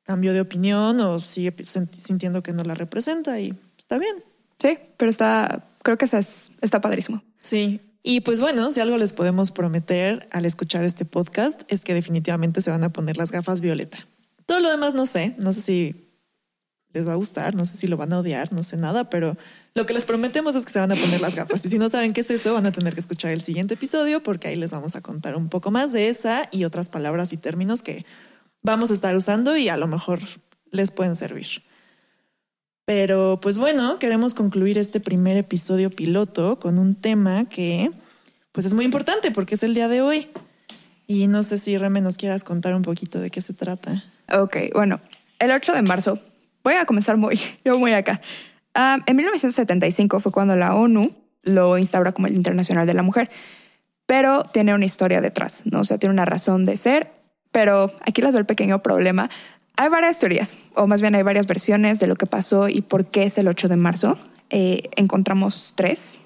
cambió 0.05 0.33
de 0.33 0.41
opinión 0.41 0.99
o 1.01 1.19
sigue 1.19 1.53
sintiendo 1.97 2.43
que 2.43 2.53
no 2.53 2.63
la 2.63 2.75
representa 2.75 3.39
y 3.39 3.53
está 3.77 3.97
bien. 3.97 4.23
Sí, 4.59 4.77
pero 4.97 5.11
está, 5.11 5.67
creo 5.83 5.97
que 5.97 6.05
esa 6.05 6.19
es, 6.19 6.51
está 6.61 6.79
padrísimo. 6.79 7.23
Sí. 7.41 7.81
Y 8.03 8.21
pues 8.21 8.39
bueno, 8.39 8.69
si 8.69 8.79
algo 8.79 8.97
les 8.97 9.13
podemos 9.13 9.51
prometer 9.51 10.29
al 10.31 10.45
escuchar 10.45 10.83
este 10.83 11.05
podcast 11.05 11.63
es 11.67 11.83
que 11.83 11.95
definitivamente 11.95 12.61
se 12.61 12.69
van 12.69 12.83
a 12.83 12.93
poner 12.93 13.17
las 13.17 13.31
gafas 13.31 13.61
violeta. 13.61 14.07
Todo 14.45 14.59
lo 14.59 14.69
demás 14.69 14.93
no 14.93 15.07
sé, 15.07 15.35
no 15.39 15.53
sé 15.53 15.61
si 15.61 16.09
les 16.93 17.05
va 17.05 17.13
a 17.13 17.15
gustar, 17.15 17.55
no 17.55 17.65
sé 17.65 17.75
si 17.75 17.87
lo 17.87 17.97
van 17.97 18.13
a 18.13 18.19
odiar, 18.19 18.53
no 18.53 18.61
sé 18.61 18.77
nada, 18.77 19.09
pero 19.09 19.35
lo 19.73 19.85
que 19.85 19.93
les 19.93 20.05
prometemos 20.05 20.55
es 20.55 20.63
que 20.63 20.71
se 20.71 20.79
van 20.79 20.91
a 20.91 20.95
poner 20.95 21.19
las 21.19 21.35
gafas. 21.35 21.65
Y 21.65 21.69
si 21.69 21.79
no 21.79 21.89
saben 21.89 22.13
qué 22.13 22.21
es 22.21 22.29
eso, 22.29 22.53
van 22.53 22.67
a 22.67 22.71
tener 22.71 22.93
que 22.93 22.99
escuchar 22.99 23.31
el 23.31 23.41
siguiente 23.41 23.73
episodio 23.73 24.21
porque 24.21 24.47
ahí 24.49 24.55
les 24.55 24.71
vamos 24.71 24.95
a 24.95 25.01
contar 25.01 25.35
un 25.35 25.49
poco 25.49 25.71
más 25.71 25.91
de 25.91 26.07
esa 26.09 26.47
y 26.51 26.63
otras 26.63 26.89
palabras 26.89 27.33
y 27.33 27.37
términos 27.37 27.81
que 27.81 28.05
vamos 28.65 28.89
a 28.89 28.95
estar 28.95 29.15
usando 29.15 29.55
y 29.55 29.69
a 29.69 29.77
lo 29.77 29.87
mejor 29.87 30.19
les 30.71 30.91
pueden 30.91 31.15
servir. 31.15 31.63
Pero 32.85 33.39
pues 33.41 33.57
bueno, 33.57 33.99
queremos 33.99 34.33
concluir 34.33 34.77
este 34.77 34.99
primer 34.99 35.37
episodio 35.37 35.89
piloto 35.89 36.59
con 36.59 36.77
un 36.77 36.95
tema 36.95 37.45
que 37.45 37.91
pues 38.51 38.65
es 38.65 38.73
muy 38.73 38.85
importante 38.85 39.31
porque 39.31 39.55
es 39.55 39.63
el 39.63 39.73
día 39.73 39.87
de 39.87 40.01
hoy. 40.01 40.29
Y 41.07 41.27
no 41.27 41.43
sé 41.43 41.59
si 41.59 41.77
Reme 41.77 42.01
nos 42.01 42.17
quieras 42.17 42.43
contar 42.43 42.73
un 42.73 42.81
poquito 42.81 43.19
de 43.19 43.29
qué 43.29 43.41
se 43.41 43.53
trata. 43.53 44.03
Ok, 44.31 44.57
bueno, 44.73 44.99
el 45.37 45.51
8 45.51 45.73
de 45.73 45.81
marzo, 45.83 46.19
voy 46.63 46.73
a 46.73 46.85
comenzar 46.85 47.17
muy, 47.17 47.39
yo 47.65 47.77
muy 47.77 47.93
acá. 47.93 48.21
Ah, 48.73 48.99
en 49.05 49.15
1975 49.15 50.19
fue 50.19 50.31
cuando 50.31 50.55
la 50.55 50.75
ONU 50.75 51.13
lo 51.43 51.77
instaura 51.77 52.11
como 52.11 52.25
el 52.27 52.33
Internacional 52.33 52.87
de 52.87 52.95
la 52.95 53.03
Mujer, 53.03 53.29
pero 54.07 54.45
tiene 54.51 54.73
una 54.73 54.85
historia 54.85 55.21
detrás, 55.21 55.61
¿no? 55.65 55.81
O 55.81 55.83
sea, 55.83 55.99
tiene 55.99 56.13
una 56.13 56.25
razón 56.25 56.65
de 56.65 56.75
ser, 56.75 57.11
pero 57.55 57.89
aquí 58.05 58.21
les 58.21 58.33
doy 58.33 58.41
el 58.41 58.45
pequeño 58.45 58.83
problema. 58.83 59.29
Hay 59.77 59.87
varias 59.87 60.19
teorías, 60.19 60.57
o 60.73 60.87
más 60.87 60.99
bien 60.99 61.15
hay 61.15 61.23
varias 61.23 61.47
versiones 61.47 62.01
de 62.01 62.07
lo 62.07 62.17
que 62.17 62.25
pasó 62.25 62.67
y 62.67 62.81
por 62.81 63.05
qué 63.05 63.23
es 63.23 63.37
el 63.37 63.47
8 63.47 63.69
de 63.69 63.77
marzo. 63.77 64.19
Eh, 64.49 64.89
encontramos 64.97 65.71
tres, 65.73 66.17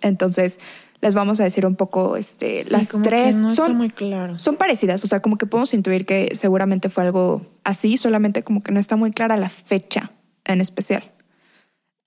entonces 0.00 0.58
les 1.00 1.14
vamos 1.14 1.38
a 1.38 1.44
decir 1.44 1.64
un 1.64 1.76
poco, 1.76 2.16
este, 2.16 2.64
Sí, 2.64 2.70
las 2.72 2.88
como 2.88 3.04
que 3.04 3.08
tres 3.10 3.36
no 3.36 3.48
está 3.50 3.66
son 3.66 3.76
muy 3.76 3.88
claro. 3.88 4.36
son 4.40 4.56
parecidas, 4.56 5.04
o 5.04 5.06
sea, 5.06 5.20
como 5.20 5.36
que 5.38 5.46
podemos 5.46 5.72
intuir 5.74 6.06
que 6.06 6.34
seguramente 6.34 6.88
fue 6.88 7.04
algo 7.04 7.46
así, 7.62 7.96
solamente 7.96 8.42
como 8.42 8.60
que 8.60 8.72
no 8.72 8.80
está 8.80 8.96
muy 8.96 9.12
clara 9.12 9.36
la 9.36 9.50
fecha 9.50 10.10
en 10.44 10.60
especial. 10.60 11.04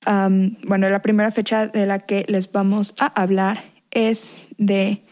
Am, 0.06 0.58
bueno, 0.68 0.90
la 0.90 1.02
primera 1.02 1.32
fecha 1.32 1.68
de 1.68 1.86
la 1.86 2.00
que 2.00 2.26
les 2.28 2.52
vamos 2.52 2.96
a 3.00 3.06
hablar 3.06 3.64
es 3.92 4.26
de 4.58 5.07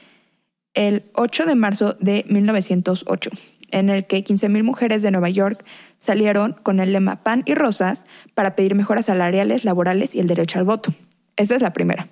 el 0.75 1.03
8 1.13 1.45
de 1.45 1.55
marzo 1.55 1.97
de 1.99 2.25
1908, 2.29 3.31
en 3.71 3.89
el 3.89 4.05
que 4.05 4.23
15.000 4.23 4.63
mujeres 4.63 5.01
de 5.01 5.11
Nueva 5.11 5.29
York 5.29 5.65
salieron 5.97 6.53
con 6.61 6.79
el 6.79 6.93
lema 6.93 7.23
pan 7.23 7.43
y 7.45 7.55
rosas 7.55 8.05
para 8.35 8.55
pedir 8.55 8.75
mejoras 8.75 9.07
salariales, 9.07 9.65
laborales 9.65 10.13
y 10.13 10.19
el 10.19 10.27
derecho 10.27 10.59
al 10.59 10.65
voto. 10.65 10.93
Esa 11.35 11.55
es 11.55 11.61
la 11.61 11.73
primera. 11.73 12.07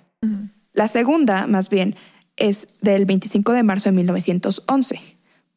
La 0.73 0.87
segunda, 0.87 1.47
más 1.47 1.69
bien, 1.69 1.95
es 2.37 2.67
del 2.81 3.05
25 3.05 3.51
de 3.51 3.63
marzo 3.63 3.89
de 3.89 3.95
1911. 3.97 4.99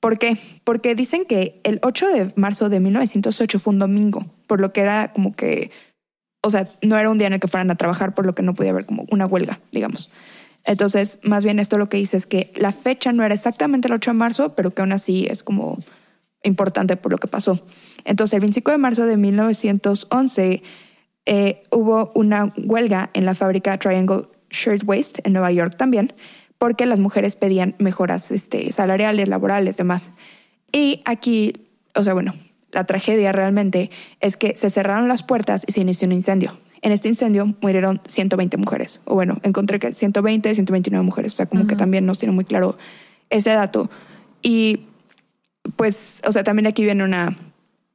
¿Por 0.00 0.18
qué? 0.18 0.36
Porque 0.64 0.94
dicen 0.94 1.24
que 1.24 1.60
el 1.64 1.78
8 1.82 2.08
de 2.08 2.32
marzo 2.36 2.68
de 2.68 2.80
1908 2.80 3.58
fue 3.58 3.72
un 3.72 3.78
domingo, 3.78 4.26
por 4.46 4.60
lo 4.60 4.72
que 4.72 4.82
era 4.82 5.12
como 5.12 5.34
que, 5.34 5.70
o 6.42 6.50
sea, 6.50 6.68
no 6.82 6.98
era 6.98 7.10
un 7.10 7.18
día 7.18 7.28
en 7.28 7.32
el 7.32 7.40
que 7.40 7.48
fueran 7.48 7.70
a 7.70 7.76
trabajar, 7.76 8.14
por 8.14 8.26
lo 8.26 8.34
que 8.34 8.42
no 8.42 8.54
podía 8.54 8.72
haber 8.72 8.86
como 8.86 9.06
una 9.10 9.26
huelga, 9.26 9.60
digamos. 9.72 10.10
Entonces, 10.66 11.20
más 11.22 11.44
bien 11.44 11.60
esto 11.60 11.78
lo 11.78 11.88
que 11.88 11.96
dice 11.96 12.16
es 12.16 12.26
que 12.26 12.52
la 12.56 12.72
fecha 12.72 13.12
no 13.12 13.24
era 13.24 13.34
exactamente 13.34 13.88
el 13.88 13.94
8 13.94 14.10
de 14.10 14.16
marzo, 14.16 14.54
pero 14.54 14.72
que 14.72 14.82
aún 14.82 14.92
así 14.92 15.26
es 15.30 15.42
como 15.42 15.78
importante 16.42 16.96
por 16.96 17.12
lo 17.12 17.18
que 17.18 17.28
pasó. 17.28 17.64
Entonces, 18.04 18.34
el 18.34 18.40
25 18.40 18.72
de 18.72 18.78
marzo 18.78 19.06
de 19.06 19.16
1911 19.16 20.62
eh, 21.26 21.62
hubo 21.70 22.12
una 22.14 22.52
huelga 22.56 23.10
en 23.14 23.24
la 23.24 23.34
fábrica 23.34 23.78
Triangle 23.78 24.26
Shirtwaist 24.50 25.18
en 25.24 25.32
Nueva 25.32 25.52
York 25.52 25.76
también, 25.76 26.12
porque 26.58 26.86
las 26.86 26.98
mujeres 26.98 27.36
pedían 27.36 27.76
mejoras 27.78 28.30
este, 28.32 28.72
salariales, 28.72 29.28
laborales, 29.28 29.76
demás. 29.76 30.10
Y 30.72 31.00
aquí, 31.04 31.68
o 31.94 32.02
sea, 32.02 32.14
bueno, 32.14 32.34
la 32.72 32.84
tragedia 32.84 33.32
realmente 33.32 33.90
es 34.20 34.36
que 34.36 34.56
se 34.56 34.70
cerraron 34.70 35.08
las 35.08 35.22
puertas 35.22 35.64
y 35.66 35.72
se 35.72 35.80
inició 35.80 36.06
un 36.06 36.12
incendio. 36.12 36.58
En 36.86 36.92
este 36.92 37.08
incendio 37.08 37.52
murieron 37.60 38.00
120 38.06 38.58
mujeres. 38.58 39.00
O 39.06 39.16
bueno, 39.16 39.38
encontré 39.42 39.80
que 39.80 39.92
120, 39.92 40.54
129 40.54 41.04
mujeres. 41.04 41.32
O 41.32 41.36
sea, 41.36 41.46
como 41.46 41.66
que 41.66 41.74
también 41.74 42.06
nos 42.06 42.20
tiene 42.20 42.32
muy 42.32 42.44
claro 42.44 42.78
ese 43.28 43.50
dato. 43.50 43.90
Y 44.40 44.84
pues, 45.74 46.22
o 46.24 46.30
sea, 46.30 46.44
también 46.44 46.68
aquí 46.68 46.84
viene 46.84 47.02
una, 47.02 47.36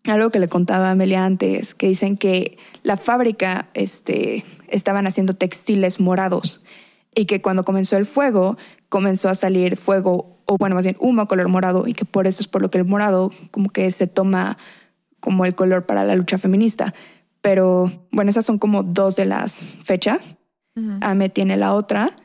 algo 0.03 0.29
que 0.29 0.39
le 0.39 0.49
contaba 0.49 0.89
a 0.89 0.91
Amelia 0.91 1.23
antes, 1.23 1.73
que 1.73 1.87
dicen 1.87 2.17
que 2.17 2.57
la 2.83 2.97
fábrica 2.97 3.69
este, 3.75 4.43
estaban 4.67 5.07
haciendo 5.07 5.37
textiles 5.37 6.01
morados 6.01 6.59
y 7.15 7.27
que 7.27 7.41
cuando 7.41 7.63
comenzó 7.63 7.95
el 7.95 8.05
fuego, 8.05 8.57
comenzó 8.89 9.29
a 9.29 9.35
salir 9.35 9.77
fuego, 9.77 10.41
o 10.43 10.57
bueno, 10.57 10.75
más 10.75 10.83
bien 10.83 10.97
humo 10.99 11.29
color 11.29 11.47
morado, 11.47 11.87
y 11.87 11.93
que 11.93 12.03
por 12.03 12.27
eso 12.27 12.41
es 12.41 12.49
por 12.49 12.61
lo 12.61 12.69
que 12.69 12.79
el 12.79 12.83
morado 12.83 13.31
como 13.51 13.69
que 13.69 13.89
se 13.89 14.07
toma 14.07 14.57
como 15.21 15.45
el 15.45 15.55
color 15.55 15.85
para 15.85 16.03
la 16.03 16.13
lucha 16.15 16.37
feminista. 16.37 16.93
Pero 17.41 17.91
bueno, 18.11 18.29
esas 18.29 18.45
son 18.45 18.59
como 18.59 18.83
dos 18.83 19.15
de 19.15 19.25
las 19.25 19.53
fechas. 19.83 20.37
Ame 21.01 21.27
tiene 21.27 21.57
la 21.57 21.73
otra, 21.73 22.15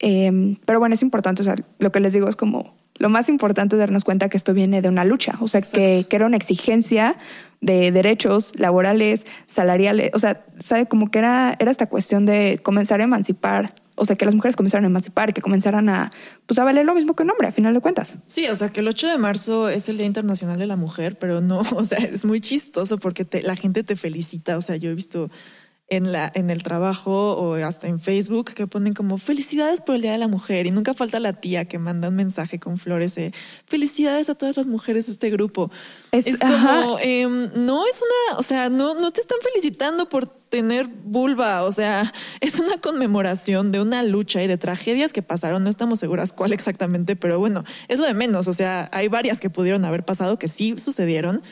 Em, 0.00 0.56
pero 0.64 0.78
bueno, 0.80 0.94
es 0.94 1.02
importante, 1.02 1.42
o 1.42 1.44
sea, 1.44 1.56
lo 1.78 1.92
que 1.92 2.00
les 2.00 2.14
digo 2.14 2.28
es 2.28 2.34
como 2.34 2.74
lo 2.96 3.08
más 3.08 3.28
importante 3.28 3.76
es 3.76 3.80
darnos 3.80 4.04
cuenta 4.04 4.28
que 4.28 4.36
esto 4.36 4.52
viene 4.52 4.82
de 4.82 4.88
una 4.88 5.04
lucha, 5.04 5.36
o 5.40 5.48
sea, 5.48 5.62
que, 5.62 6.06
que, 6.08 6.16
era 6.16 6.26
una 6.26 6.36
exigencia 6.36 7.16
de 7.60 7.92
derechos 7.92 8.52
laborales, 8.58 9.26
salariales, 9.46 10.10
o 10.12 10.18
sea, 10.18 10.44
sabe 10.58 10.86
como 10.86 11.10
que 11.10 11.18
era, 11.18 11.56
era 11.58 11.70
esta 11.70 11.86
cuestión 11.86 12.26
de 12.26 12.60
comenzar 12.62 13.00
a 13.00 13.04
emancipar 13.04 13.74
o 14.00 14.04
sea, 14.06 14.16
que 14.16 14.24
las 14.24 14.34
mujeres 14.34 14.56
comenzaran 14.56 14.84
a 14.84 14.86
emancipar, 14.86 15.34
que 15.34 15.42
comenzaran 15.42 15.90
a, 15.90 16.10
pues, 16.46 16.58
a 16.58 16.64
valer 16.64 16.86
lo 16.86 16.94
mismo 16.94 17.14
que 17.14 17.22
un 17.22 17.30
hombre, 17.30 17.48
a 17.48 17.52
final 17.52 17.74
de 17.74 17.80
cuentas. 17.80 18.16
Sí, 18.24 18.46
o 18.48 18.56
sea, 18.56 18.70
que 18.70 18.80
el 18.80 18.88
8 18.88 19.08
de 19.08 19.18
marzo 19.18 19.68
es 19.68 19.90
el 19.90 19.98
Día 19.98 20.06
Internacional 20.06 20.58
de 20.58 20.66
la 20.66 20.76
Mujer, 20.76 21.18
pero 21.18 21.42
no, 21.42 21.60
o 21.76 21.84
sea, 21.84 21.98
es 21.98 22.24
muy 22.24 22.40
chistoso 22.40 22.96
porque 22.96 23.26
la 23.42 23.56
gente 23.56 23.84
te 23.84 23.96
felicita, 23.96 24.56
o 24.56 24.62
sea, 24.62 24.76
yo 24.76 24.90
he 24.90 24.94
visto 24.94 25.30
en, 25.90 26.12
la, 26.12 26.30
en 26.34 26.50
el 26.50 26.62
trabajo 26.62 27.32
o 27.32 27.54
hasta 27.56 27.88
en 27.88 27.98
Facebook 27.98 28.54
que 28.54 28.68
ponen 28.68 28.94
como 28.94 29.18
felicidades 29.18 29.80
por 29.80 29.96
el 29.96 30.02
Día 30.02 30.12
de 30.12 30.18
la 30.18 30.28
Mujer 30.28 30.66
y 30.66 30.70
nunca 30.70 30.94
falta 30.94 31.18
la 31.18 31.34
tía 31.34 31.64
que 31.64 31.80
manda 31.80 32.08
un 32.08 32.14
mensaje 32.14 32.60
con 32.60 32.78
flores 32.78 33.16
de 33.16 33.34
felicidades 33.66 34.30
a 34.30 34.36
todas 34.36 34.56
las 34.56 34.66
mujeres 34.66 35.06
de 35.06 35.12
este 35.12 35.30
grupo. 35.30 35.70
Es, 36.12 36.38
como, 36.38 36.98
em, 37.00 37.50
no 37.54 37.84
es 37.86 38.00
una, 38.00 38.38
o 38.38 38.42
sea, 38.44 38.70
no, 38.70 38.94
no 38.94 39.10
te 39.10 39.20
están 39.20 39.38
felicitando 39.42 40.08
por 40.08 40.28
tener 40.28 40.86
vulva, 40.86 41.64
o 41.64 41.72
sea, 41.72 42.12
es 42.40 42.60
una 42.60 42.80
conmemoración 42.80 43.72
de 43.72 43.80
una 43.80 44.04
lucha 44.04 44.42
y 44.42 44.46
de 44.46 44.58
tragedias 44.58 45.12
que 45.12 45.22
pasaron, 45.22 45.64
no 45.64 45.70
estamos 45.70 45.98
seguras 45.98 46.32
cuál 46.32 46.52
exactamente, 46.52 47.16
pero 47.16 47.40
bueno, 47.40 47.64
es 47.88 47.98
lo 47.98 48.06
de 48.06 48.14
menos, 48.14 48.46
o 48.46 48.52
sea, 48.52 48.88
hay 48.92 49.08
varias 49.08 49.40
que 49.40 49.50
pudieron 49.50 49.84
haber 49.84 50.04
pasado 50.04 50.38
que 50.38 50.46
sí 50.46 50.76
sucedieron 50.78 51.42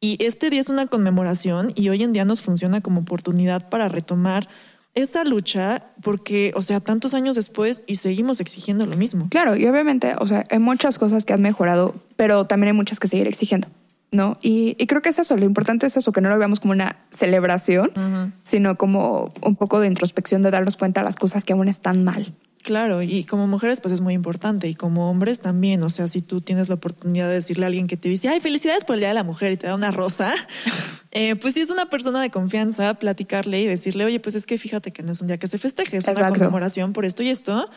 y 0.00 0.16
este 0.24 0.48
día 0.50 0.60
es 0.60 0.70
una 0.70 0.86
conmemoración 0.86 1.72
y 1.74 1.90
hoy 1.90 2.02
en 2.02 2.12
día 2.12 2.24
nos 2.24 2.40
funciona 2.40 2.80
como 2.80 3.00
oportunidad 3.00 3.68
para 3.68 3.88
retomar 3.88 4.48
esa 4.94 5.24
lucha 5.24 5.84
porque, 6.02 6.52
o 6.56 6.62
sea, 6.62 6.80
tantos 6.80 7.14
años 7.14 7.36
después 7.36 7.84
y 7.86 7.96
seguimos 7.96 8.40
exigiendo 8.40 8.86
lo 8.86 8.96
mismo. 8.96 9.28
Claro, 9.30 9.56
y 9.56 9.66
obviamente, 9.66 10.14
o 10.18 10.26
sea, 10.26 10.44
hay 10.50 10.58
muchas 10.58 10.98
cosas 10.98 11.24
que 11.24 11.32
han 11.32 11.42
mejorado, 11.42 11.94
pero 12.16 12.46
también 12.46 12.68
hay 12.68 12.76
muchas 12.76 12.98
que 12.98 13.08
seguir 13.08 13.26
exigiendo, 13.26 13.68
¿no? 14.10 14.38
Y, 14.40 14.74
creo 14.86 15.02
que 15.02 15.10
es 15.10 15.18
eso, 15.18 15.36
lo 15.36 15.44
importante 15.44 15.86
es 15.86 15.96
eso, 15.96 16.12
que 16.12 16.20
no 16.20 16.30
lo 16.30 16.38
veamos 16.38 16.60
como 16.60 16.72
una 16.72 16.96
celebración, 17.10 18.34
sino 18.42 18.76
como 18.76 19.32
un 19.42 19.54
poco 19.54 19.80
de 19.80 19.86
introspección, 19.86 20.42
de 20.42 20.50
darnos 20.50 20.76
cuenta 20.76 21.02
de 21.02 21.04
las 21.04 21.16
cosas 21.16 21.44
que 21.44 21.52
aún 21.52 21.68
están 21.68 22.02
mal. 22.04 22.34
Claro, 22.62 23.00
y 23.00 23.24
como 23.24 23.46
mujeres 23.46 23.80
pues 23.80 23.94
es 23.94 24.02
muy 24.02 24.12
importante 24.12 24.68
y 24.68 24.74
como 24.74 25.08
hombres 25.08 25.40
también, 25.40 25.82
o 25.82 25.88
sea, 25.88 26.08
si 26.08 26.20
tú 26.20 26.42
tienes 26.42 26.68
la 26.68 26.74
oportunidad 26.74 27.28
de 27.28 27.34
decirle 27.34 27.64
a 27.64 27.68
alguien 27.68 27.86
que 27.86 27.96
te 27.96 28.10
dice, 28.10 28.28
ay, 28.28 28.40
felicidades 28.40 28.84
por 28.84 28.94
el 28.94 29.00
Día 29.00 29.08
de 29.08 29.14
la 29.14 29.24
Mujer 29.24 29.52
y 29.52 29.56
te 29.56 29.66
da 29.66 29.74
una 29.74 29.90
rosa, 29.90 30.34
eh, 31.10 31.36
pues 31.36 31.54
si 31.54 31.60
es 31.60 31.70
una 31.70 31.88
persona 31.88 32.20
de 32.20 32.30
confianza, 32.30 32.94
platicarle 32.94 33.62
y 33.62 33.66
decirle, 33.66 34.04
oye, 34.04 34.20
pues 34.20 34.34
es 34.34 34.44
que 34.44 34.58
fíjate 34.58 34.92
que 34.92 35.02
no 35.02 35.12
es 35.12 35.22
un 35.22 35.28
día 35.28 35.38
que 35.38 35.48
se 35.48 35.56
festeje, 35.56 35.96
es 35.96 36.06
una 36.06 36.28
conmemoración 36.28 36.92
por 36.92 37.06
esto 37.06 37.22
y 37.22 37.30
esto, 37.30 37.70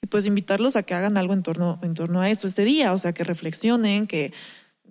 y 0.00 0.06
pues 0.06 0.24
invitarlos 0.24 0.74
a 0.74 0.84
que 0.84 0.94
hagan 0.94 1.18
algo 1.18 1.34
en 1.34 1.42
torno, 1.42 1.78
en 1.82 1.92
torno 1.92 2.22
a 2.22 2.30
eso 2.30 2.46
ese 2.46 2.64
día, 2.64 2.94
o 2.94 2.98
sea, 2.98 3.12
que 3.12 3.24
reflexionen, 3.24 4.06
que 4.06 4.32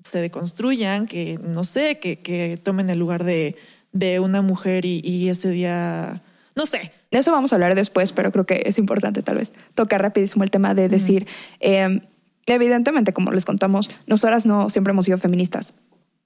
se 0.04 0.22
deconstruyan, 0.22 1.08
que 1.08 1.40
no 1.42 1.64
sé, 1.64 1.98
que, 1.98 2.22
que 2.22 2.58
tomen 2.62 2.92
el 2.92 3.00
lugar 3.00 3.24
de, 3.24 3.56
de 3.94 4.20
una 4.20 4.44
mujer 4.44 4.86
y, 4.86 5.02
y 5.04 5.30
ese 5.30 5.50
día, 5.50 6.22
no 6.56 6.68
sé, 6.68 6.94
de 7.12 7.18
eso 7.18 7.32
vamos 7.32 7.52
a 7.52 7.56
hablar 7.56 7.76
después, 7.76 8.12
pero 8.12 8.32
creo 8.32 8.46
que 8.46 8.64
es 8.66 8.78
importante 8.78 9.22
tal 9.22 9.38
vez 9.38 9.54
tocar 9.74 10.02
rapidísimo 10.02 10.44
el 10.44 10.52
tema 10.52 10.74
de 10.74 10.90
decir, 10.90 11.28
eh, 11.60 12.02
evidentemente, 12.46 13.14
como 13.14 13.32
les 13.32 13.46
contamos, 13.46 13.90
nosotras 14.08 14.46
no 14.46 14.70
siempre 14.70 14.92
hemos 14.92 15.06
sido 15.06 15.18
feministas. 15.18 15.74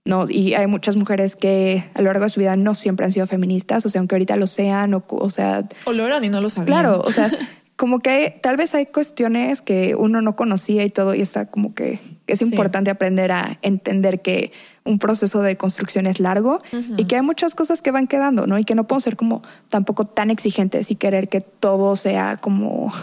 No, 0.06 0.26
y 0.30 0.54
hay 0.54 0.68
muchas 0.68 0.98
mujeres 0.98 1.38
que 1.38 1.86
a 1.94 2.02
lo 2.02 2.08
largo 2.08 2.24
de 2.26 2.30
su 2.30 2.42
vida 2.42 2.58
no 2.58 2.76
siempre 2.76 3.06
han 3.06 3.12
sido 3.14 3.26
feministas, 3.26 3.86
o 3.86 3.90
sea, 3.90 4.00
aunque 4.00 4.16
ahorita 4.16 4.36
lo 4.36 4.48
sean, 4.48 4.94
o, 4.94 5.02
o 5.08 5.30
sea... 5.30 5.68
O 5.86 5.94
lo 5.94 6.06
eran 6.06 6.26
y 6.26 6.30
no 6.30 6.42
lo 6.42 6.50
sabían. 6.50 6.66
Claro, 6.66 7.02
o 7.06 7.12
sea, 7.14 7.32
como 7.76 8.00
que 8.00 8.40
tal 8.42 8.58
vez 8.58 8.76
hay 8.76 8.86
cuestiones 8.86 9.62
que 9.62 9.96
uno 9.96 10.22
no 10.22 10.36
conocía 10.36 10.84
y 10.84 10.90
todo, 10.90 11.16
y 11.16 11.22
está 11.22 11.48
como 11.48 11.74
que 11.74 12.00
es 12.28 12.42
importante 12.42 12.92
aprender 12.92 13.32
a 13.32 13.58
entender 13.62 14.22
que 14.22 14.52
un 14.86 15.00
proceso 15.00 15.42
de 15.42 15.58
construcción 15.58 16.06
es 16.06 16.20
largo 16.20 16.62
y 16.98 17.06
que 17.06 17.16
hay 17.16 17.22
muchas 17.22 17.56
cosas 17.56 17.82
que 17.82 17.92
van 17.92 18.08
quedando, 18.08 18.48
¿no? 18.48 18.60
Y 18.60 18.64
que 18.64 18.76
no 18.76 18.86
podemos 18.86 19.04
ser 19.04 19.16
como 19.16 19.42
tampoco 19.70 20.06
tan 20.06 20.30
exigentes 20.30 20.92
y 20.92 20.96
querer 20.96 21.30
que 21.30 21.42
todo 21.42 21.96
sea 21.96 22.38
como... 22.38 22.94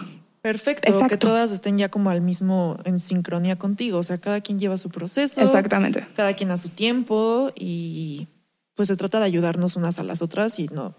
Perfecto, 0.42 0.90
que 1.06 1.16
todas 1.18 1.52
estén 1.52 1.76
ya 1.76 1.90
como 1.90 2.08
al 2.08 2.22
mismo, 2.22 2.78
en 2.84 2.98
sincronía 2.98 3.56
contigo, 3.56 3.98
o 3.98 4.02
sea, 4.02 4.18
cada 4.18 4.40
quien 4.40 4.58
lleva 4.58 4.78
su 4.78 4.88
proceso. 4.88 5.38
Exactamente. 5.42 6.06
Cada 6.16 6.32
quien 6.32 6.50
a 6.50 6.56
su 6.56 6.70
tiempo 6.70 7.52
y 7.54 8.28
pues 8.74 8.88
se 8.88 8.96
trata 8.96 9.20
de 9.20 9.26
ayudarnos 9.26 9.76
unas 9.76 9.98
a 9.98 10.02
las 10.02 10.22
otras 10.22 10.58
y 10.58 10.68
no, 10.68 10.94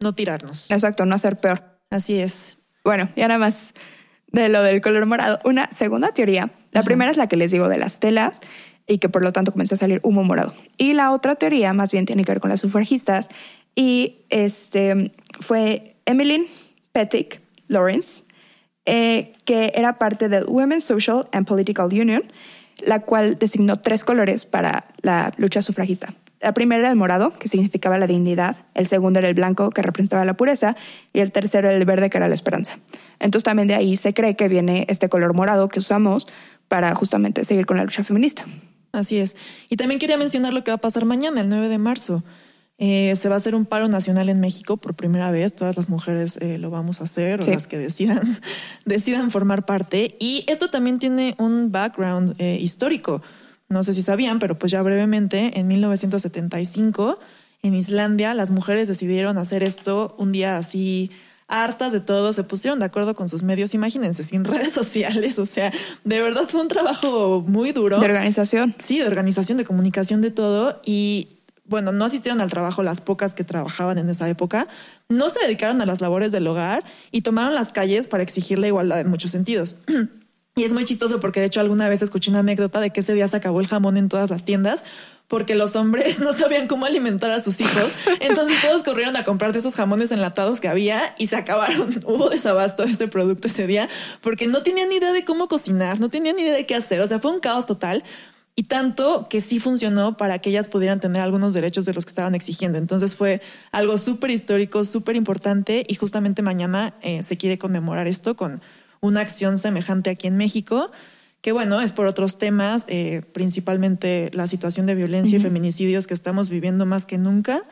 no 0.00 0.14
tirarnos. 0.14 0.70
Exacto, 0.70 1.06
no 1.06 1.14
hacer 1.14 1.40
peor. 1.40 1.62
Así 1.88 2.18
es. 2.18 2.58
Bueno, 2.84 3.08
y 3.16 3.22
ahora 3.22 3.38
más 3.38 3.74
de 4.34 4.48
lo 4.48 4.62
del 4.62 4.80
color 4.80 5.06
morado. 5.06 5.38
Una 5.44 5.70
segunda 5.74 6.12
teoría. 6.12 6.50
La 6.72 6.82
primera 6.82 7.10
es 7.10 7.16
la 7.16 7.28
que 7.28 7.36
les 7.36 7.50
digo 7.50 7.68
de 7.68 7.78
las 7.78 7.98
telas 7.98 8.38
y 8.86 8.98
que 8.98 9.08
por 9.08 9.22
lo 9.22 9.32
tanto 9.32 9.52
comenzó 9.52 9.74
a 9.74 9.78
salir 9.78 10.00
humo 10.02 10.22
morado. 10.24 10.54
Y 10.76 10.92
la 10.92 11.12
otra 11.12 11.36
teoría 11.36 11.72
más 11.72 11.92
bien 11.92 12.04
tiene 12.04 12.24
que 12.24 12.32
ver 12.32 12.40
con 12.40 12.50
las 12.50 12.60
sufragistas 12.60 13.28
y 13.74 14.18
este 14.28 15.12
fue 15.40 15.96
Emmeline 16.04 16.46
Pettick 16.92 17.40
Lawrence, 17.68 18.24
eh, 18.84 19.32
que 19.44 19.72
era 19.74 19.98
parte 19.98 20.28
del 20.28 20.44
Women's 20.46 20.84
Social 20.84 21.26
and 21.32 21.46
Political 21.46 21.86
Union, 21.86 22.22
la 22.84 23.00
cual 23.00 23.38
designó 23.38 23.76
tres 23.76 24.04
colores 24.04 24.44
para 24.44 24.84
la 25.00 25.32
lucha 25.38 25.62
sufragista. 25.62 26.14
La 26.44 26.52
primera 26.52 26.80
era 26.80 26.90
el 26.90 26.96
morado, 26.96 27.32
que 27.32 27.48
significaba 27.48 27.96
la 27.96 28.06
dignidad, 28.06 28.66
el 28.74 28.86
segundo 28.86 29.18
era 29.18 29.30
el 29.30 29.34
blanco, 29.34 29.70
que 29.70 29.80
representaba 29.80 30.26
la 30.26 30.34
pureza, 30.34 30.76
y 31.14 31.20
el 31.20 31.32
tercero 31.32 31.68
era 31.68 31.78
el 31.78 31.86
verde, 31.86 32.10
que 32.10 32.18
era 32.18 32.28
la 32.28 32.34
esperanza. 32.34 32.78
Entonces 33.18 33.44
también 33.44 33.66
de 33.66 33.74
ahí 33.74 33.96
se 33.96 34.12
cree 34.12 34.36
que 34.36 34.46
viene 34.48 34.84
este 34.90 35.08
color 35.08 35.32
morado 35.32 35.68
que 35.70 35.78
usamos 35.78 36.26
para 36.68 36.94
justamente 36.94 37.46
seguir 37.46 37.64
con 37.64 37.78
la 37.78 37.84
lucha 37.84 38.04
feminista. 38.04 38.44
Así 38.92 39.16
es. 39.16 39.36
Y 39.70 39.76
también 39.76 39.98
quería 39.98 40.18
mencionar 40.18 40.52
lo 40.52 40.64
que 40.64 40.70
va 40.70 40.74
a 40.74 40.80
pasar 40.82 41.06
mañana, 41.06 41.40
el 41.40 41.48
9 41.48 41.70
de 41.70 41.78
marzo. 41.78 42.22
Eh, 42.76 43.14
se 43.18 43.30
va 43.30 43.36
a 43.36 43.38
hacer 43.38 43.54
un 43.54 43.64
paro 43.64 43.88
nacional 43.88 44.28
en 44.28 44.38
México 44.38 44.76
por 44.76 44.92
primera 44.92 45.30
vez. 45.30 45.56
Todas 45.56 45.78
las 45.78 45.88
mujeres 45.88 46.36
eh, 46.42 46.58
lo 46.58 46.68
vamos 46.68 47.00
a 47.00 47.04
hacer, 47.04 47.40
o 47.40 47.46
las 47.46 47.66
que 47.66 47.78
decidan, 47.78 48.38
decidan 48.84 49.30
formar 49.30 49.64
parte. 49.64 50.14
Y 50.20 50.44
esto 50.46 50.68
también 50.68 50.98
tiene 50.98 51.36
un 51.38 51.72
background 51.72 52.34
eh, 52.38 52.58
histórico. 52.60 53.22
No 53.74 53.82
sé 53.82 53.92
si 53.92 54.02
sabían, 54.02 54.38
pero 54.38 54.56
pues 54.56 54.70
ya 54.70 54.80
brevemente, 54.82 55.58
en 55.58 55.66
1975, 55.66 57.18
en 57.60 57.74
Islandia, 57.74 58.32
las 58.32 58.52
mujeres 58.52 58.86
decidieron 58.86 59.36
hacer 59.36 59.64
esto 59.64 60.14
un 60.16 60.30
día 60.30 60.56
así 60.56 61.10
hartas 61.48 61.90
de 61.90 61.98
todo, 61.98 62.32
se 62.32 62.44
pusieron 62.44 62.78
de 62.78 62.84
acuerdo 62.84 63.16
con 63.16 63.28
sus 63.28 63.42
medios, 63.42 63.74
imagínense, 63.74 64.22
sin 64.22 64.44
redes 64.44 64.72
sociales, 64.72 65.40
o 65.40 65.44
sea, 65.44 65.72
de 66.04 66.22
verdad 66.22 66.44
fue 66.48 66.60
un 66.60 66.68
trabajo 66.68 67.44
muy 67.44 67.72
duro. 67.72 67.98
De 67.98 68.06
organización. 68.06 68.76
Sí, 68.78 69.00
de 69.00 69.08
organización, 69.08 69.58
de 69.58 69.64
comunicación, 69.64 70.20
de 70.20 70.30
todo. 70.30 70.80
Y 70.84 71.40
bueno, 71.64 71.90
no 71.90 72.04
asistieron 72.04 72.40
al 72.40 72.50
trabajo 72.50 72.84
las 72.84 73.00
pocas 73.00 73.34
que 73.34 73.42
trabajaban 73.42 73.98
en 73.98 74.08
esa 74.08 74.28
época, 74.28 74.68
no 75.08 75.30
se 75.30 75.40
dedicaron 75.40 75.82
a 75.82 75.86
las 75.86 76.00
labores 76.00 76.30
del 76.30 76.46
hogar 76.46 76.84
y 77.10 77.22
tomaron 77.22 77.56
las 77.56 77.72
calles 77.72 78.06
para 78.06 78.22
exigir 78.22 78.60
la 78.60 78.68
igualdad 78.68 79.00
en 79.00 79.10
muchos 79.10 79.32
sentidos. 79.32 79.78
Y 80.56 80.62
es 80.62 80.72
muy 80.72 80.84
chistoso 80.84 81.18
porque 81.20 81.40
de 81.40 81.46
hecho 81.46 81.60
alguna 81.60 81.88
vez 81.88 82.00
escuché 82.02 82.30
una 82.30 82.38
anécdota 82.40 82.80
de 82.80 82.90
que 82.90 83.00
ese 83.00 83.12
día 83.12 83.26
se 83.26 83.36
acabó 83.36 83.60
el 83.60 83.66
jamón 83.66 83.96
en 83.96 84.08
todas 84.08 84.30
las 84.30 84.44
tiendas 84.44 84.84
porque 85.26 85.54
los 85.56 85.74
hombres 85.74 86.18
no 86.20 86.32
sabían 86.32 86.68
cómo 86.68 86.86
alimentar 86.86 87.30
a 87.32 87.40
sus 87.40 87.60
hijos. 87.60 87.92
Entonces 88.20 88.60
todos 88.62 88.84
corrieron 88.84 89.16
a 89.16 89.24
comprar 89.24 89.52
de 89.52 89.58
esos 89.58 89.74
jamones 89.74 90.12
enlatados 90.12 90.60
que 90.60 90.68
había 90.68 91.14
y 91.18 91.26
se 91.26 91.36
acabaron. 91.36 92.00
Hubo 92.06 92.30
desabasto 92.30 92.84
de 92.84 92.92
ese 92.92 93.08
producto 93.08 93.48
ese 93.48 93.66
día 93.66 93.88
porque 94.20 94.46
no 94.46 94.62
tenían 94.62 94.90
ni 94.90 94.96
idea 94.96 95.12
de 95.12 95.24
cómo 95.24 95.48
cocinar, 95.48 95.98
no 95.98 96.08
tenían 96.08 96.36
ni 96.36 96.42
idea 96.42 96.54
de 96.54 96.66
qué 96.66 96.76
hacer. 96.76 97.00
O 97.00 97.06
sea, 97.08 97.18
fue 97.18 97.32
un 97.32 97.40
caos 97.40 97.66
total. 97.66 98.04
Y 98.56 98.64
tanto 98.64 99.28
que 99.28 99.40
sí 99.40 99.58
funcionó 99.58 100.16
para 100.16 100.38
que 100.38 100.50
ellas 100.50 100.68
pudieran 100.68 101.00
tener 101.00 101.20
algunos 101.20 101.54
derechos 101.54 101.86
de 101.86 101.94
los 101.94 102.04
que 102.04 102.10
estaban 102.10 102.36
exigiendo. 102.36 102.78
Entonces 102.78 103.16
fue 103.16 103.42
algo 103.72 103.98
súper 103.98 104.30
histórico, 104.30 104.84
súper 104.84 105.16
importante 105.16 105.84
y 105.88 105.96
justamente 105.96 106.40
mañana 106.40 106.94
eh, 107.02 107.24
se 107.24 107.36
quiere 107.36 107.58
conmemorar 107.58 108.06
esto 108.06 108.36
con 108.36 108.62
una 109.04 109.20
acción 109.20 109.58
semejante 109.58 110.10
aquí 110.10 110.26
en 110.26 110.36
México 110.36 110.90
que 111.44 111.52
bueno, 111.52 111.82
es 111.82 111.92
por 111.92 112.06
otros 112.06 112.38
temas, 112.38 112.86
eh, 112.88 113.20
principalmente 113.34 114.30
la 114.32 114.46
situación 114.46 114.86
de 114.86 114.94
violencia 114.94 115.36
y 115.36 115.42
feminicidios 115.42 116.06
que 116.06 116.14
estamos 116.14 116.48
viviendo 116.48 116.86
más 116.86 117.04
que 117.04 117.18
nunca, 117.18 117.64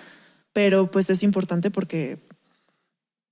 pero 0.52 0.90
pues 0.90 1.08
es 1.08 1.22
importante 1.22 1.70
porque... 1.70 2.18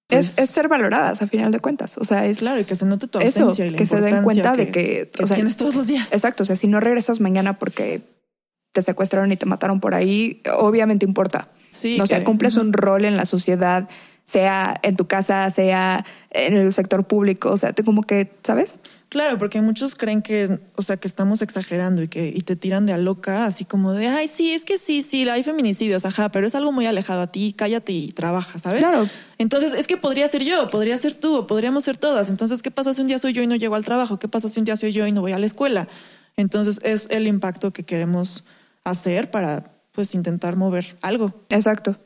es, 0.09 0.31
pues, 0.31 0.49
ser 0.49 0.69
valoradas 0.69 1.21
a 1.21 1.27
final 1.27 1.53
de 1.53 1.61
cuentas. 1.61 1.99
O 1.99 2.05
sea, 2.05 2.25
es 2.25 2.39
claro, 2.39 2.59
y 2.59 2.65
que 2.65 2.75
se 2.75 2.87
note 2.87 3.07
tu 3.07 3.19
ausencia 3.19 3.67
y 3.67 3.71
la 3.73 3.77
que 3.77 3.85
se 3.85 4.01
den 4.01 4.23
cuenta 4.23 4.57
de 4.57 4.71
que, 4.71 5.11
o 5.23 5.27
sea, 5.27 5.37
tienes 5.37 5.59
todos 5.59 5.75
los 5.75 5.87
días. 5.89 6.11
Exacto. 6.11 6.45
O 6.45 6.47
sea, 6.47 6.57
si 6.57 6.69
no 6.69 6.81
regresas 6.81 7.21
mañana 7.21 7.59
porque 7.59 8.01
te 8.73 8.81
secuestraron 8.81 9.31
y 9.33 9.37
te 9.37 9.45
mataron 9.45 9.79
por 9.79 9.95
ahí, 9.95 10.41
obviamente 10.57 11.05
importa. 11.05 11.51
Sí. 11.69 12.01
O 12.01 12.07
sea, 12.07 12.25
cumples 12.25 12.57
un 12.57 12.73
rol 12.73 13.05
en 13.05 13.19
la 13.19 13.27
sociedad, 13.27 13.91
sea 14.31 14.77
en 14.83 14.95
tu 14.97 15.09
casa, 15.09 15.51
sea 15.51 16.05
en 16.31 16.55
el 16.55 16.73
sector 16.73 17.05
público. 17.05 17.51
O 17.51 17.57
sea, 17.57 17.73
te 17.73 17.83
como 17.83 18.03
que, 18.03 18.31
¿sabes? 18.45 18.79
Claro, 19.09 19.39
porque 19.39 19.61
muchos 19.61 19.97
creen 19.97 20.23
que, 20.23 20.61
o 20.77 20.83
sea, 20.83 20.97
que 20.99 21.09
estamos 21.09 21.43
exagerando 21.43 22.01
y 22.05 22.07
que 22.07 22.29
y 22.29 22.43
te 22.43 22.55
tiran 22.55 22.87
de 22.87 22.93
a 22.93 22.99
loca, 22.99 23.45
así 23.45 23.65
como 23.65 23.93
de, 23.93 24.07
ay, 24.07 24.29
sí, 24.29 24.55
es 24.55 24.65
que 24.65 24.79
sí, 24.79 25.03
sí, 25.03 25.29
hay 25.29 25.43
feminicidios, 25.43 26.05
ajá, 26.05 26.29
pero 26.31 26.47
es 26.47 26.55
algo 26.55 26.71
muy 26.71 26.87
alejado 26.87 27.23
a 27.23 27.27
ti, 27.27 27.53
cállate 27.59 27.91
y 27.91 28.13
trabaja, 28.13 28.61
¿sabes? 28.61 28.79
Claro. 28.83 29.09
Entonces, 29.39 29.73
es 29.73 29.89
que 29.89 29.97
podría 29.97 30.29
ser 30.29 30.45
yo, 30.45 30.71
podría 30.71 30.97
ser 30.97 31.15
tú, 31.15 31.39
o 31.39 31.47
podríamos 31.49 31.83
ser 31.83 31.97
todas. 31.97 32.29
Entonces, 32.29 32.63
¿qué 32.63 32.71
pasa 32.71 32.95
si 32.95 33.01
un 33.01 33.09
día 33.09 33.19
soy 33.19 33.33
yo 33.33 33.43
y 33.43 33.49
no 33.49 33.57
llego 33.57 33.75
al 33.75 33.85
trabajo? 33.85 34.21
¿Qué 34.21 34.29
pasa 34.29 34.49
si 34.49 34.61
un 34.61 34.65
día 34.65 34.77
soy 34.77 34.93
yo 34.93 35.05
y 35.09 35.13
no 35.13 35.23
voy 35.23 35.33
a 35.33 35.41
la 35.41 35.47
escuela? 35.47 35.89
Entonces, 36.37 36.79
es 36.85 37.09
el 37.11 37.27
impacto 37.27 37.73
que 37.73 37.83
queremos 37.83 38.45
hacer 38.85 39.33
para, 39.33 39.73
pues, 39.91 40.15
intentar 40.15 40.55
mover 40.55 40.97
algo. 41.03 41.35
Exacto. 41.49 41.99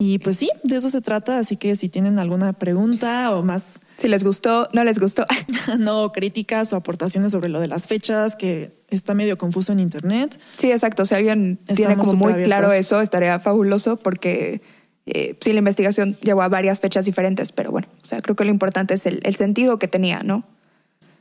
Y 0.00 0.18
pues 0.18 0.38
sí, 0.38 0.48
de 0.64 0.76
eso 0.76 0.88
se 0.88 1.02
trata, 1.02 1.38
así 1.38 1.58
que 1.58 1.76
si 1.76 1.90
tienen 1.90 2.18
alguna 2.18 2.54
pregunta 2.54 3.36
o 3.36 3.42
más 3.42 3.80
Si 3.98 4.08
les 4.08 4.24
gustó, 4.24 4.66
no 4.72 4.82
les 4.82 4.98
gustó. 4.98 5.26
no 5.78 6.10
críticas 6.10 6.72
o 6.72 6.76
aportaciones 6.76 7.32
sobre 7.32 7.50
lo 7.50 7.60
de 7.60 7.68
las 7.68 7.86
fechas, 7.86 8.34
que 8.34 8.72
está 8.88 9.12
medio 9.12 9.36
confuso 9.36 9.72
en 9.72 9.78
internet. 9.78 10.40
Sí, 10.56 10.72
exacto. 10.72 11.04
Si 11.04 11.14
alguien 11.14 11.58
tiene 11.66 11.92
Estamos 11.92 12.06
como 12.06 12.30
muy 12.30 12.42
claro 12.44 12.72
eso, 12.72 13.02
estaría 13.02 13.38
fabuloso 13.40 13.98
porque 13.98 14.62
eh, 15.04 15.36
sí, 15.38 15.52
la 15.52 15.58
investigación 15.58 16.16
llevó 16.22 16.40
a 16.40 16.48
varias 16.48 16.80
fechas 16.80 17.04
diferentes, 17.04 17.52
pero 17.52 17.70
bueno, 17.70 17.88
o 18.02 18.06
sea, 18.06 18.22
creo 18.22 18.34
que 18.34 18.46
lo 18.46 18.50
importante 18.50 18.94
es 18.94 19.04
el, 19.04 19.20
el 19.22 19.34
sentido 19.34 19.78
que 19.78 19.86
tenía, 19.86 20.22
¿no? 20.22 20.44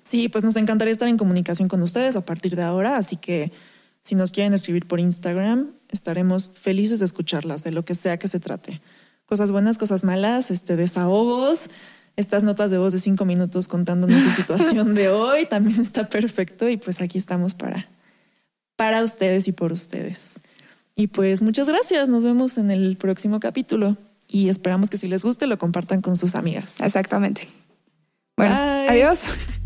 Sí, 0.05 0.29
pues 0.29 0.45
nos 0.45 0.55
encantaría 0.55 0.93
estar 0.93 1.09
en 1.09 1.17
comunicación 1.17 1.67
con 1.67 1.83
ustedes 1.83 2.15
a 2.15 2.25
partir 2.25 2.55
de 2.55 2.63
ahora, 2.63 2.95
así 2.95 3.17
que 3.17 3.51
si 4.03 4.15
nos 4.15 4.31
quieren 4.31 4.53
escribir 4.53 4.87
por 4.87 4.99
Instagram, 4.99 5.73
estaremos 5.89 6.51
felices 6.53 6.99
de 6.99 7.05
escucharlas, 7.05 7.63
de 7.63 7.71
lo 7.71 7.85
que 7.85 7.95
sea 7.95 8.17
que 8.17 8.27
se 8.27 8.39
trate. 8.39 8.81
Cosas 9.25 9.51
buenas, 9.51 9.77
cosas 9.77 10.03
malas, 10.03 10.51
este, 10.51 10.75
desahogos, 10.75 11.69
estas 12.15 12.43
notas 12.43 12.71
de 12.71 12.77
voz 12.77 12.93
de 12.93 12.99
cinco 12.99 13.25
minutos 13.25 13.67
contándonos 13.67 14.21
su 14.21 14.31
situación 14.31 14.95
de 14.95 15.09
hoy, 15.09 15.45
también 15.45 15.79
está 15.79 16.09
perfecto 16.09 16.67
y 16.67 16.77
pues 16.77 17.01
aquí 17.01 17.17
estamos 17.17 17.53
para, 17.53 17.87
para 18.75 19.03
ustedes 19.03 19.47
y 19.47 19.51
por 19.51 19.71
ustedes. 19.71 20.39
Y 20.95 21.07
pues 21.07 21.41
muchas 21.41 21.67
gracias, 21.69 22.09
nos 22.09 22.23
vemos 22.23 22.57
en 22.57 22.71
el 22.71 22.97
próximo 22.97 23.39
capítulo 23.39 23.97
y 24.27 24.49
esperamos 24.49 24.89
que 24.89 24.97
si 24.97 25.07
les 25.07 25.23
guste 25.23 25.47
lo 25.47 25.57
compartan 25.57 26.01
con 26.01 26.15
sus 26.15 26.35
amigas. 26.35 26.75
Exactamente. 26.81 27.47
Bueno, 28.35 28.55
Bye. 28.55 28.89
adiós. 28.89 29.23